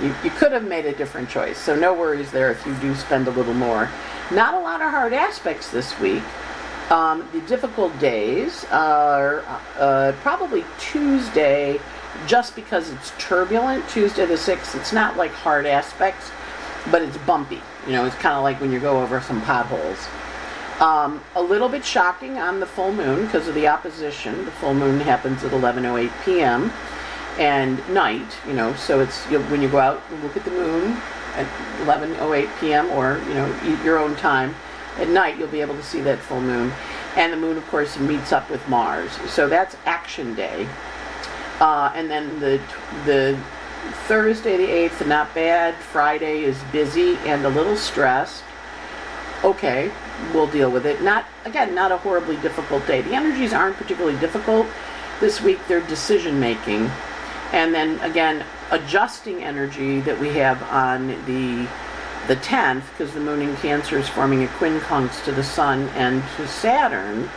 You, 0.00 0.14
you 0.22 0.30
could 0.30 0.52
have 0.52 0.64
made 0.64 0.86
a 0.86 0.92
different 0.92 1.28
choice. 1.28 1.58
So 1.58 1.74
no 1.74 1.92
worries 1.92 2.30
there 2.30 2.50
if 2.50 2.64
you 2.64 2.74
do 2.76 2.94
spend 2.94 3.26
a 3.28 3.30
little 3.30 3.54
more. 3.54 3.88
Not 4.30 4.54
a 4.54 4.58
lot 4.58 4.80
of 4.80 4.90
hard 4.90 5.12
aspects 5.12 5.70
this 5.70 5.98
week. 5.98 6.22
Um, 6.90 7.28
the 7.32 7.40
difficult 7.42 7.98
days 7.98 8.64
are 8.70 9.44
uh, 9.78 10.12
probably 10.22 10.64
Tuesday, 10.78 11.80
just 12.26 12.56
because 12.56 12.90
it's 12.90 13.12
turbulent, 13.18 13.86
Tuesday 13.90 14.24
the 14.24 14.34
6th, 14.34 14.74
it's 14.74 14.92
not 14.92 15.16
like 15.16 15.30
hard 15.30 15.66
aspects, 15.66 16.30
but 16.90 17.02
it's 17.02 17.18
bumpy. 17.18 17.60
You 17.88 17.94
know, 17.94 18.04
it's 18.04 18.14
kind 18.16 18.36
of 18.36 18.44
like 18.44 18.60
when 18.60 18.70
you 18.70 18.78
go 18.78 19.02
over 19.02 19.20
some 19.20 19.40
potholes. 19.42 20.06
Um, 20.78 21.24
a 21.34 21.42
little 21.42 21.68
bit 21.68 21.84
shocking 21.84 22.38
on 22.38 22.60
the 22.60 22.66
full 22.66 22.92
moon 22.92 23.24
because 23.24 23.48
of 23.48 23.54
the 23.54 23.66
opposition. 23.66 24.44
The 24.44 24.52
full 24.52 24.74
moon 24.74 25.00
happens 25.00 25.42
at 25.42 25.50
11:08 25.50 26.12
p.m. 26.24 26.70
and 27.38 27.76
night. 27.88 28.38
You 28.46 28.52
know, 28.52 28.74
so 28.74 29.00
it's 29.00 29.24
when 29.24 29.62
you 29.62 29.68
go 29.68 29.78
out 29.78 30.02
and 30.10 30.22
look 30.22 30.36
at 30.36 30.44
the 30.44 30.50
moon 30.50 30.98
at 31.34 31.46
11:08 31.80 32.60
p.m. 32.60 32.90
or 32.90 33.18
you 33.26 33.34
know 33.34 33.60
eat 33.64 33.82
your 33.82 33.98
own 33.98 34.14
time 34.16 34.54
at 34.98 35.08
night, 35.08 35.38
you'll 35.38 35.48
be 35.48 35.60
able 35.60 35.76
to 35.76 35.82
see 35.82 36.00
that 36.02 36.18
full 36.18 36.40
moon. 36.40 36.72
And 37.16 37.32
the 37.32 37.36
moon, 37.36 37.56
of 37.56 37.66
course, 37.68 37.98
meets 37.98 38.32
up 38.32 38.50
with 38.50 38.66
Mars. 38.68 39.12
So 39.30 39.48
that's 39.48 39.76
Action 39.86 40.34
Day. 40.34 40.68
Uh, 41.60 41.90
and 41.94 42.10
then 42.10 42.38
the 42.38 42.60
the 43.04 43.40
Thursday 44.06 44.56
the 44.56 44.88
8th, 44.88 45.06
not 45.06 45.34
bad. 45.34 45.74
Friday 45.76 46.42
is 46.42 46.58
busy 46.72 47.16
and 47.18 47.44
a 47.44 47.48
little 47.48 47.76
stressed. 47.76 48.42
Okay, 49.44 49.90
we'll 50.32 50.46
deal 50.48 50.70
with 50.70 50.86
it. 50.86 51.02
Not, 51.02 51.26
again, 51.44 51.74
not 51.74 51.92
a 51.92 51.98
horribly 51.98 52.36
difficult 52.36 52.86
day. 52.86 53.02
The 53.02 53.14
energies 53.14 53.52
aren't 53.52 53.76
particularly 53.76 54.18
difficult 54.18 54.66
this 55.20 55.40
week, 55.40 55.58
they're 55.66 55.80
decision 55.80 56.38
making. 56.38 56.90
And 57.52 57.74
then 57.74 57.98
again, 58.00 58.44
adjusting 58.70 59.42
energy 59.42 60.00
that 60.00 60.18
we 60.18 60.28
have 60.30 60.62
on 60.64 61.08
the 61.26 61.68
the 62.26 62.36
10th, 62.36 62.82
because 62.90 63.14
the 63.14 63.20
moon 63.20 63.40
in 63.40 63.56
Cancer 63.56 63.96
is 63.96 64.06
forming 64.06 64.44
a 64.44 64.48
quincunx 64.48 65.24
to 65.24 65.32
the 65.32 65.42
Sun 65.42 65.88
and 65.94 66.22
to 66.36 66.46
Saturn 66.46 67.30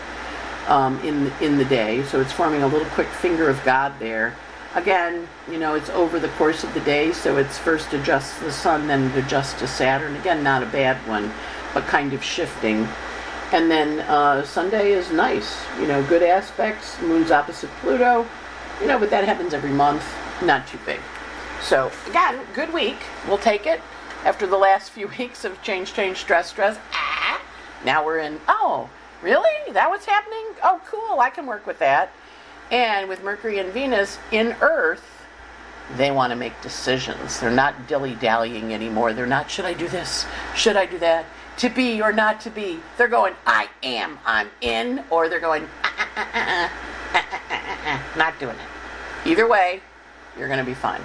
um, 0.67 0.99
in 0.99 1.31
in 1.39 1.57
the 1.57 1.65
day, 1.65 2.03
so 2.03 2.19
it's 2.19 2.33
forming 2.33 2.61
a 2.61 2.67
little 2.67 2.87
quick 2.89 3.07
finger 3.07 3.49
of 3.49 3.63
God 3.63 3.93
there. 3.99 4.35
Again, 4.73 5.27
you 5.49 5.57
know, 5.57 5.75
it's 5.75 5.89
over 5.89 6.17
the 6.17 6.29
course 6.29 6.63
of 6.63 6.73
the 6.73 6.79
day, 6.81 7.11
so 7.11 7.35
it's 7.35 7.57
first 7.57 7.91
adjusts 7.91 8.39
the 8.39 8.51
Sun, 8.51 8.87
then 8.87 9.11
it 9.11 9.25
adjusts 9.25 9.59
to 9.59 9.67
Saturn. 9.67 10.15
Again, 10.15 10.43
not 10.43 10.63
a 10.63 10.65
bad 10.67 10.95
one, 11.07 11.33
but 11.73 11.83
kind 11.87 12.13
of 12.13 12.23
shifting. 12.23 12.87
And 13.51 13.69
then 13.69 13.99
uh, 14.01 14.45
Sunday 14.45 14.93
is 14.93 15.11
nice, 15.11 15.57
you 15.77 15.87
know, 15.87 16.01
good 16.03 16.23
aspects. 16.23 16.99
Moon's 17.01 17.31
opposite 17.31 17.69
Pluto, 17.81 18.25
you 18.79 18.87
know, 18.87 18.97
but 18.97 19.09
that 19.09 19.25
happens 19.25 19.53
every 19.53 19.71
month. 19.71 20.05
Not 20.41 20.65
too 20.67 20.79
big. 20.85 21.01
So 21.61 21.91
again, 22.09 22.39
good 22.53 22.73
week. 22.73 22.97
We'll 23.27 23.37
take 23.37 23.65
it. 23.65 23.81
After 24.23 24.47
the 24.47 24.57
last 24.57 24.91
few 24.91 25.07
weeks 25.19 25.43
of 25.43 25.61
change, 25.61 25.93
change, 25.93 26.17
stress, 26.17 26.49
stress. 26.49 26.77
Ah, 26.93 27.41
now 27.83 28.05
we're 28.05 28.19
in. 28.19 28.39
Oh, 28.47 28.89
really? 29.21 29.73
That 29.73 29.89
what's 29.89 30.05
happening? 30.05 30.45
Oh, 30.63 30.79
cool. 30.85 31.19
I 31.19 31.29
can 31.29 31.45
work 31.45 31.67
with 31.67 31.79
that. 31.79 32.11
And 32.71 33.07
with 33.09 33.21
Mercury 33.23 33.59
and 33.59 33.71
Venus 33.71 34.17
in 34.31 34.55
Earth, 34.61 35.05
they 35.97 36.09
want 36.09 36.31
to 36.31 36.37
make 36.37 36.59
decisions. 36.61 37.39
They're 37.39 37.51
not 37.51 37.87
dilly 37.87 38.15
dallying 38.15 38.73
anymore. 38.73 39.11
They're 39.13 39.27
not, 39.27 39.51
should 39.51 39.65
I 39.65 39.73
do 39.73 39.89
this? 39.89 40.25
Should 40.55 40.77
I 40.77 40.85
do 40.85 40.97
that? 40.99 41.25
To 41.57 41.69
be 41.69 42.01
or 42.01 42.13
not 42.13 42.39
to 42.41 42.49
be. 42.49 42.79
They're 42.97 43.09
going, 43.09 43.35
I 43.45 43.67
am, 43.83 44.17
I'm 44.25 44.49
in, 44.61 45.03
or 45.09 45.27
they're 45.27 45.41
going, 45.41 45.67
not 48.15 48.39
doing 48.39 48.55
it. 48.55 49.27
Either 49.29 49.47
way, 49.47 49.81
you're 50.37 50.47
going 50.47 50.59
to 50.59 50.65
be 50.65 50.73
fine. 50.73 51.01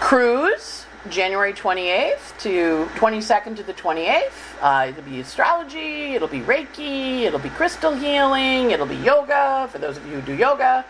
Cruise, 0.00 0.81
January 1.08 1.52
28th 1.52 2.38
to 2.38 2.88
22nd 2.94 3.56
to 3.56 3.62
the 3.64 3.74
28th. 3.74 4.30
Uh, 4.60 4.86
it'll 4.88 5.02
be 5.02 5.18
astrology, 5.18 6.14
it'll 6.14 6.28
be 6.28 6.40
Reiki, 6.40 7.22
it'll 7.22 7.40
be 7.40 7.48
crystal 7.50 7.92
healing, 7.92 8.70
it'll 8.70 8.86
be 8.86 8.96
yoga. 8.96 9.68
For 9.72 9.78
those 9.78 9.96
of 9.96 10.06
you 10.06 10.20
who 10.20 10.22
do 10.22 10.34
yoga, 10.34 10.84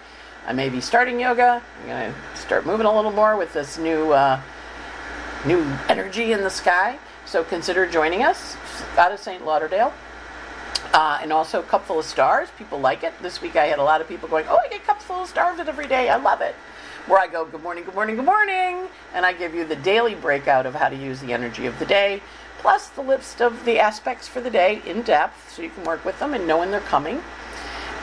I 0.46 0.52
may 0.52 0.68
be 0.68 0.82
starting 0.82 1.18
yoga. 1.18 1.62
I'm 1.80 1.86
going 1.86 2.12
to 2.12 2.40
start 2.40 2.66
moving 2.66 2.84
a 2.84 2.94
little 2.94 3.10
more 3.10 3.36
with 3.36 3.54
this 3.54 3.78
new 3.78 4.12
uh, 4.12 4.38
new 5.46 5.62
energy 5.88 6.32
in 6.32 6.42
the 6.42 6.50
sky. 6.50 6.98
So 7.24 7.42
consider 7.42 7.86
joining 7.86 8.22
us 8.22 8.56
out 8.98 9.12
of 9.12 9.18
St. 9.18 9.44
Lauderdale. 9.46 9.94
Uh, 10.92 11.20
and 11.22 11.32
also 11.32 11.60
a 11.60 11.62
cup 11.62 11.86
full 11.86 12.00
of 12.00 12.04
stars. 12.04 12.48
People 12.58 12.78
like 12.78 13.02
it. 13.02 13.14
This 13.22 13.40
week 13.40 13.56
I 13.56 13.64
had 13.64 13.78
a 13.78 13.82
lot 13.82 14.02
of 14.02 14.08
people 14.08 14.28
going, 14.28 14.44
"Oh, 14.46 14.58
I 14.58 14.68
get 14.68 14.84
cups 14.84 15.04
full 15.04 15.22
of 15.22 15.28
stars 15.28 15.58
every 15.58 15.86
day. 15.86 16.10
I 16.10 16.16
love 16.16 16.42
it." 16.42 16.54
Where 17.08 17.18
I 17.18 17.26
go, 17.26 17.44
"Good 17.44 17.64
morning, 17.64 17.82
good 17.82 17.96
morning, 17.96 18.14
good 18.14 18.24
morning," 18.24 18.88
and 19.12 19.26
I 19.26 19.32
give 19.32 19.56
you 19.56 19.64
the 19.64 19.74
daily 19.74 20.14
breakout 20.14 20.66
of 20.66 20.76
how 20.76 20.88
to 20.88 20.94
use 20.94 21.20
the 21.20 21.32
energy 21.32 21.66
of 21.66 21.80
the 21.80 21.84
day, 21.84 22.22
plus 22.58 22.86
the 22.86 23.02
list 23.02 23.42
of 23.42 23.64
the 23.64 23.80
aspects 23.80 24.28
for 24.28 24.40
the 24.40 24.50
day 24.50 24.80
in 24.86 25.02
depth, 25.02 25.52
so 25.52 25.62
you 25.62 25.70
can 25.70 25.82
work 25.82 26.04
with 26.04 26.20
them 26.20 26.32
and 26.32 26.46
know 26.46 26.58
when 26.58 26.70
they're 26.70 26.78
coming. 26.78 27.20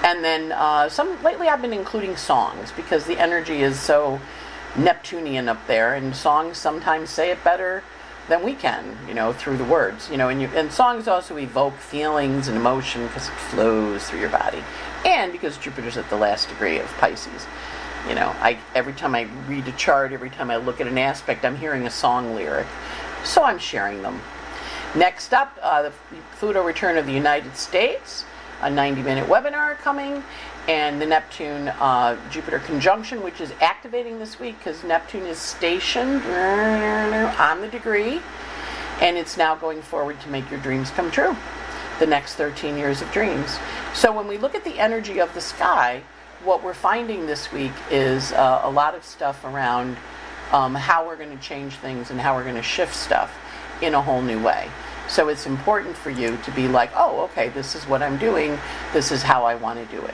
And 0.03 0.21
then 0.21 0.51
uh, 0.51 0.89
some 0.89 1.23
lately 1.23 1.47
I've 1.47 1.62
been 1.62 1.71
including 1.71 2.17
songs 2.17 2.73
because 2.73 3.05
the 3.05 3.17
energy 3.17 3.63
is 3.63 3.79
so 3.79 4.19
Neptunian 4.75 5.47
up 5.47 5.65
there, 5.65 5.93
and 5.93 6.13
songs 6.13 6.57
sometimes 6.57 7.09
say 7.09 7.31
it 7.31 7.41
better 7.41 7.83
than 8.27 8.43
we 8.43 8.53
can, 8.53 8.97
you 9.07 9.13
know, 9.13 9.31
through 9.31 9.55
the 9.55 9.63
words, 9.63 10.09
you 10.12 10.17
know, 10.17 10.27
and, 10.27 10.41
you, 10.41 10.49
and 10.49 10.73
songs 10.73 11.07
also 11.07 11.38
evoke 11.38 11.77
feelings 11.77 12.49
and 12.49 12.57
emotion 12.57 13.07
because 13.07 13.29
it 13.29 13.35
flows 13.35 14.09
through 14.09 14.19
your 14.19 14.29
body, 14.29 14.62
and 15.05 15.31
because 15.31 15.57
Jupiter's 15.57 15.95
at 15.95 16.09
the 16.09 16.17
last 16.17 16.49
degree 16.49 16.79
of 16.79 16.88
Pisces. 16.97 17.47
You 18.10 18.15
know, 18.15 18.36
I 18.39 18.58
every 18.74 18.93
time 18.93 19.13
I 19.13 19.28
read 19.48 19.67
a 19.67 19.72
chart, 19.74 20.12
every 20.12 20.32
time 20.32 20.50
I 20.50 20.56
look 20.56 20.82
at 20.82 20.88
an 20.88 20.98
aspect, 20.98 21.45
I'm 21.45 21.56
hearing 21.56 21.86
a 21.86 21.91
song 21.91 22.34
lyric, 22.34 22.65
so 23.24 23.43
I'm 23.43 23.60
sharing 23.60 24.02
them. 24.02 24.19
Next 24.95 25.32
up, 25.32 25.56
uh, 25.62 25.84
the 25.84 25.93
Pluto 26.39 26.65
return 26.65 26.98
of 26.98 27.06
the 27.06 27.12
United 27.12 27.56
States, 27.56 28.26
a 28.62 28.67
90-minute 28.67 29.28
webinar 29.28 29.78
coming, 29.78 30.24
and 30.67 31.00
the 31.00 31.06
Neptune 31.06 31.67
uh, 31.67 32.17
Jupiter 32.32 32.58
conjunction, 32.58 33.22
which 33.22 33.39
is 33.39 33.54
activating 33.62 34.17
this 34.17 34.39
week 34.39 34.58
because 34.58 34.84
Neptune 34.84 35.28
is 35.28 35.38
stationed 35.38 36.24
on 36.24 37.62
the 37.62 37.67
degree, 37.67 38.19
and 39.02 39.17
it's 39.17 39.38
now 39.38 39.54
going 39.54 39.84
forward 39.84 40.19
to 40.22 40.30
make 40.30 40.50
your 40.50 40.60
dreams 40.62 40.89
come 40.89 41.12
true. 41.12 41.36
The 42.00 42.08
next 42.08 42.36
13 42.36 42.76
years 42.76 43.04
of 43.04 43.12
dreams. 43.12 43.60
So 43.93 44.12
when 44.12 44.28
we 44.28 44.39
look 44.39 44.56
at 44.56 44.63
the 44.63 44.80
energy 44.80 45.19
of 45.19 45.32
the 45.36 45.41
sky, 45.41 46.02
what 46.43 46.63
we're 46.63 46.73
finding 46.73 47.25
this 47.25 47.52
week 47.52 47.73
is 47.91 48.32
uh, 48.32 48.62
a 48.63 48.69
lot 48.69 48.95
of 48.95 49.04
stuff 49.04 49.43
around 49.43 49.97
um, 50.52 50.73
how 50.73 51.06
we're 51.06 51.17
going 51.17 51.36
to 51.36 51.43
change 51.43 51.75
things 51.75 52.12
and 52.12 52.19
how 52.19 52.36
we're 52.36 52.43
going 52.43 52.56
to 52.56 52.63
shift 52.63 52.95
stuff 52.95 53.38
in 53.82 53.93
a 53.93 54.02
whole 54.02 54.21
new 54.21 54.41
way. 54.41 54.69
So 55.08 55.30
it's 55.30 55.45
important 55.45 55.95
for 55.95 56.12
you 56.12 56.38
to 56.38 56.52
be 56.52 56.67
like, 56.67 56.91
oh, 56.95 57.21
okay, 57.25 57.49
this 57.49 57.75
is 57.75 57.86
what 57.86 58.02
I'm 58.02 58.17
doing, 58.17 58.58
this 58.93 59.12
is 59.12 59.23
how 59.23 59.43
I 59.43 59.56
want 59.56 59.80
to 59.80 59.95
do 59.95 60.04
it. 60.06 60.13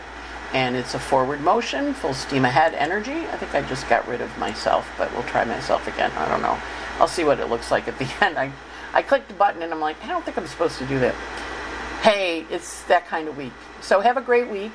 And 0.53 0.75
it's 0.75 0.93
a 0.93 0.99
forward 0.99 1.41
motion, 1.41 1.93
full 1.93 2.13
steam 2.13 2.45
ahead 2.45 2.73
energy. 2.73 3.27
I 3.27 3.37
think 3.37 3.53
I 3.53 3.61
just 3.63 3.89
got 3.89 4.07
rid 4.07 4.21
of 4.21 4.35
myself, 4.37 4.89
but 4.97 5.11
we'll 5.13 5.23
try 5.23 5.43
myself 5.43 5.87
again. 5.87 6.11
I 6.15 6.29
don't 6.29 6.41
know. 6.41 6.57
I'll 6.97 7.09
see 7.09 7.25
what 7.25 7.39
it 7.39 7.47
looks 7.47 7.71
like 7.71 7.87
at 7.87 7.99
the 7.99 8.09
end. 8.25 8.37
I, 8.37 8.51
I 8.93 9.01
clicked 9.01 9.27
the 9.27 9.33
button 9.33 9.61
and 9.61 9.73
I'm 9.73 9.81
like, 9.81 10.01
I 10.03 10.07
don't 10.07 10.23
think 10.23 10.37
I'm 10.37 10.47
supposed 10.47 10.77
to 10.77 10.85
do 10.85 10.97
that. 10.99 11.13
Hey, 12.01 12.45
it's 12.49 12.83
that 12.83 13.07
kind 13.07 13.27
of 13.27 13.37
week. 13.37 13.51
So 13.81 13.99
have 13.99 14.15
a 14.15 14.21
great 14.21 14.49
week. 14.49 14.71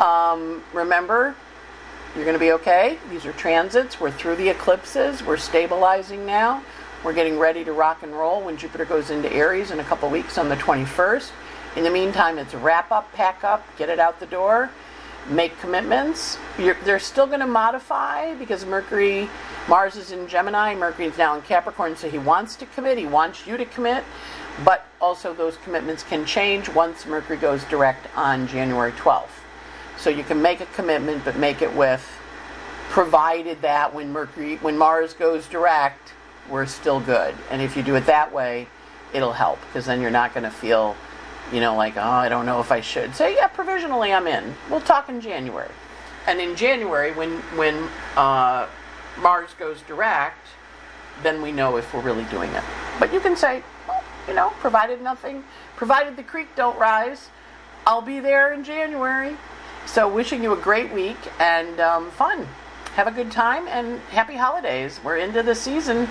Um, 0.00 0.62
remember, 0.74 1.34
you're 2.14 2.24
going 2.24 2.34
to 2.34 2.40
be 2.40 2.52
okay. 2.52 2.98
These 3.10 3.24
are 3.26 3.32
transits. 3.32 4.00
We're 4.00 4.10
through 4.10 4.36
the 4.36 4.48
eclipses. 4.48 5.22
We're 5.22 5.36
stabilizing 5.36 6.26
now. 6.26 6.62
We're 7.04 7.14
getting 7.14 7.38
ready 7.38 7.64
to 7.64 7.72
rock 7.72 8.02
and 8.02 8.12
roll 8.12 8.42
when 8.42 8.56
Jupiter 8.56 8.84
goes 8.84 9.10
into 9.10 9.32
Aries 9.32 9.70
in 9.70 9.80
a 9.80 9.84
couple 9.84 10.08
weeks 10.10 10.38
on 10.38 10.48
the 10.48 10.56
21st. 10.56 11.30
In 11.76 11.84
the 11.84 11.90
meantime, 11.90 12.38
it's 12.38 12.54
wrap 12.54 12.90
up, 12.90 13.12
pack 13.12 13.44
up, 13.44 13.64
get 13.76 13.88
it 13.88 13.98
out 13.98 14.18
the 14.18 14.26
door, 14.26 14.70
make 15.28 15.58
commitments. 15.60 16.38
You're, 16.58 16.76
they're 16.84 16.98
still 16.98 17.26
going 17.26 17.40
to 17.40 17.46
modify 17.46 18.34
because 18.34 18.64
Mercury, 18.64 19.28
Mars 19.68 19.96
is 19.96 20.10
in 20.10 20.26
Gemini, 20.26 20.74
Mercury 20.74 21.08
is 21.08 21.18
now 21.18 21.36
in 21.36 21.42
Capricorn, 21.42 21.96
so 21.96 22.08
he 22.08 22.18
wants 22.18 22.56
to 22.56 22.66
commit, 22.66 22.96
he 22.96 23.06
wants 23.06 23.46
you 23.46 23.56
to 23.56 23.66
commit, 23.66 24.04
but 24.64 24.86
also 25.00 25.34
those 25.34 25.58
commitments 25.58 26.02
can 26.02 26.24
change 26.24 26.68
once 26.70 27.04
Mercury 27.04 27.36
goes 27.36 27.62
direct 27.64 28.06
on 28.16 28.48
January 28.48 28.92
12th. 28.92 29.45
So 29.98 30.10
you 30.10 30.24
can 30.24 30.40
make 30.42 30.60
a 30.60 30.66
commitment, 30.66 31.24
but 31.24 31.36
make 31.36 31.62
it 31.62 31.74
with 31.74 32.06
provided 32.88 33.60
that 33.62 33.92
when 33.92 34.12
Mercury, 34.12 34.56
when 34.56 34.78
Mars 34.78 35.12
goes 35.12 35.46
direct, 35.48 36.12
we're 36.48 36.66
still 36.66 37.00
good. 37.00 37.34
And 37.50 37.60
if 37.60 37.76
you 37.76 37.82
do 37.82 37.96
it 37.96 38.06
that 38.06 38.32
way, 38.32 38.68
it'll 39.12 39.32
help 39.32 39.60
because 39.66 39.86
then 39.86 40.00
you're 40.00 40.10
not 40.10 40.32
going 40.32 40.44
to 40.44 40.50
feel, 40.50 40.96
you 41.52 41.60
know, 41.60 41.76
like, 41.76 41.96
oh, 41.96 42.00
I 42.00 42.28
don't 42.28 42.46
know 42.46 42.60
if 42.60 42.70
I 42.70 42.80
should. 42.80 43.14
Say, 43.14 43.34
yeah, 43.34 43.48
provisionally 43.48 44.12
I'm 44.12 44.26
in. 44.26 44.54
We'll 44.70 44.80
talk 44.80 45.08
in 45.08 45.20
January. 45.20 45.70
And 46.26 46.40
in 46.40 46.56
January, 46.56 47.12
when, 47.12 47.38
when 47.56 47.88
uh, 48.16 48.66
Mars 49.18 49.50
goes 49.58 49.82
direct, 49.82 50.46
then 51.22 51.42
we 51.42 51.52
know 51.52 51.76
if 51.76 51.92
we're 51.92 52.00
really 52.00 52.24
doing 52.24 52.50
it. 52.52 52.62
But 52.98 53.12
you 53.12 53.20
can 53.20 53.36
say, 53.36 53.62
well, 53.86 54.02
you 54.26 54.34
know, 54.34 54.50
provided 54.58 55.02
nothing, 55.02 55.44
provided 55.76 56.16
the 56.16 56.22
creek 56.22 56.48
don't 56.56 56.78
rise, 56.78 57.30
I'll 57.86 58.02
be 58.02 58.20
there 58.20 58.52
in 58.52 58.64
January. 58.64 59.36
So 59.86 60.08
wishing 60.08 60.42
you 60.42 60.52
a 60.52 60.56
great 60.56 60.92
week 60.92 61.16
and 61.38 61.80
um, 61.80 62.10
fun. 62.10 62.46
Have 62.94 63.06
a 63.06 63.10
good 63.10 63.30
time 63.30 63.66
and 63.68 64.00
happy 64.10 64.34
holidays. 64.34 65.00
We're 65.02 65.16
into 65.16 65.42
the 65.42 65.54
season. 65.54 66.08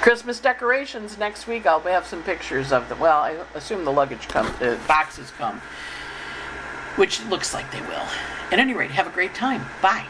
Christmas 0.00 0.40
decorations 0.40 1.16
next 1.16 1.46
week. 1.46 1.66
I'll 1.66 1.80
have 1.80 2.06
some 2.06 2.22
pictures 2.22 2.72
of 2.72 2.88
them. 2.88 2.98
Well, 2.98 3.20
I 3.20 3.38
assume 3.54 3.84
the 3.84 3.92
luggage 3.92 4.28
come, 4.28 4.46
the 4.58 4.78
boxes 4.86 5.30
come, 5.38 5.60
which 6.96 7.24
looks 7.26 7.54
like 7.54 7.70
they 7.72 7.80
will. 7.82 8.06
At 8.50 8.58
any 8.58 8.74
rate, 8.74 8.90
have 8.90 9.06
a 9.06 9.10
great 9.10 9.34
time. 9.34 9.64
Bye. 9.80 10.06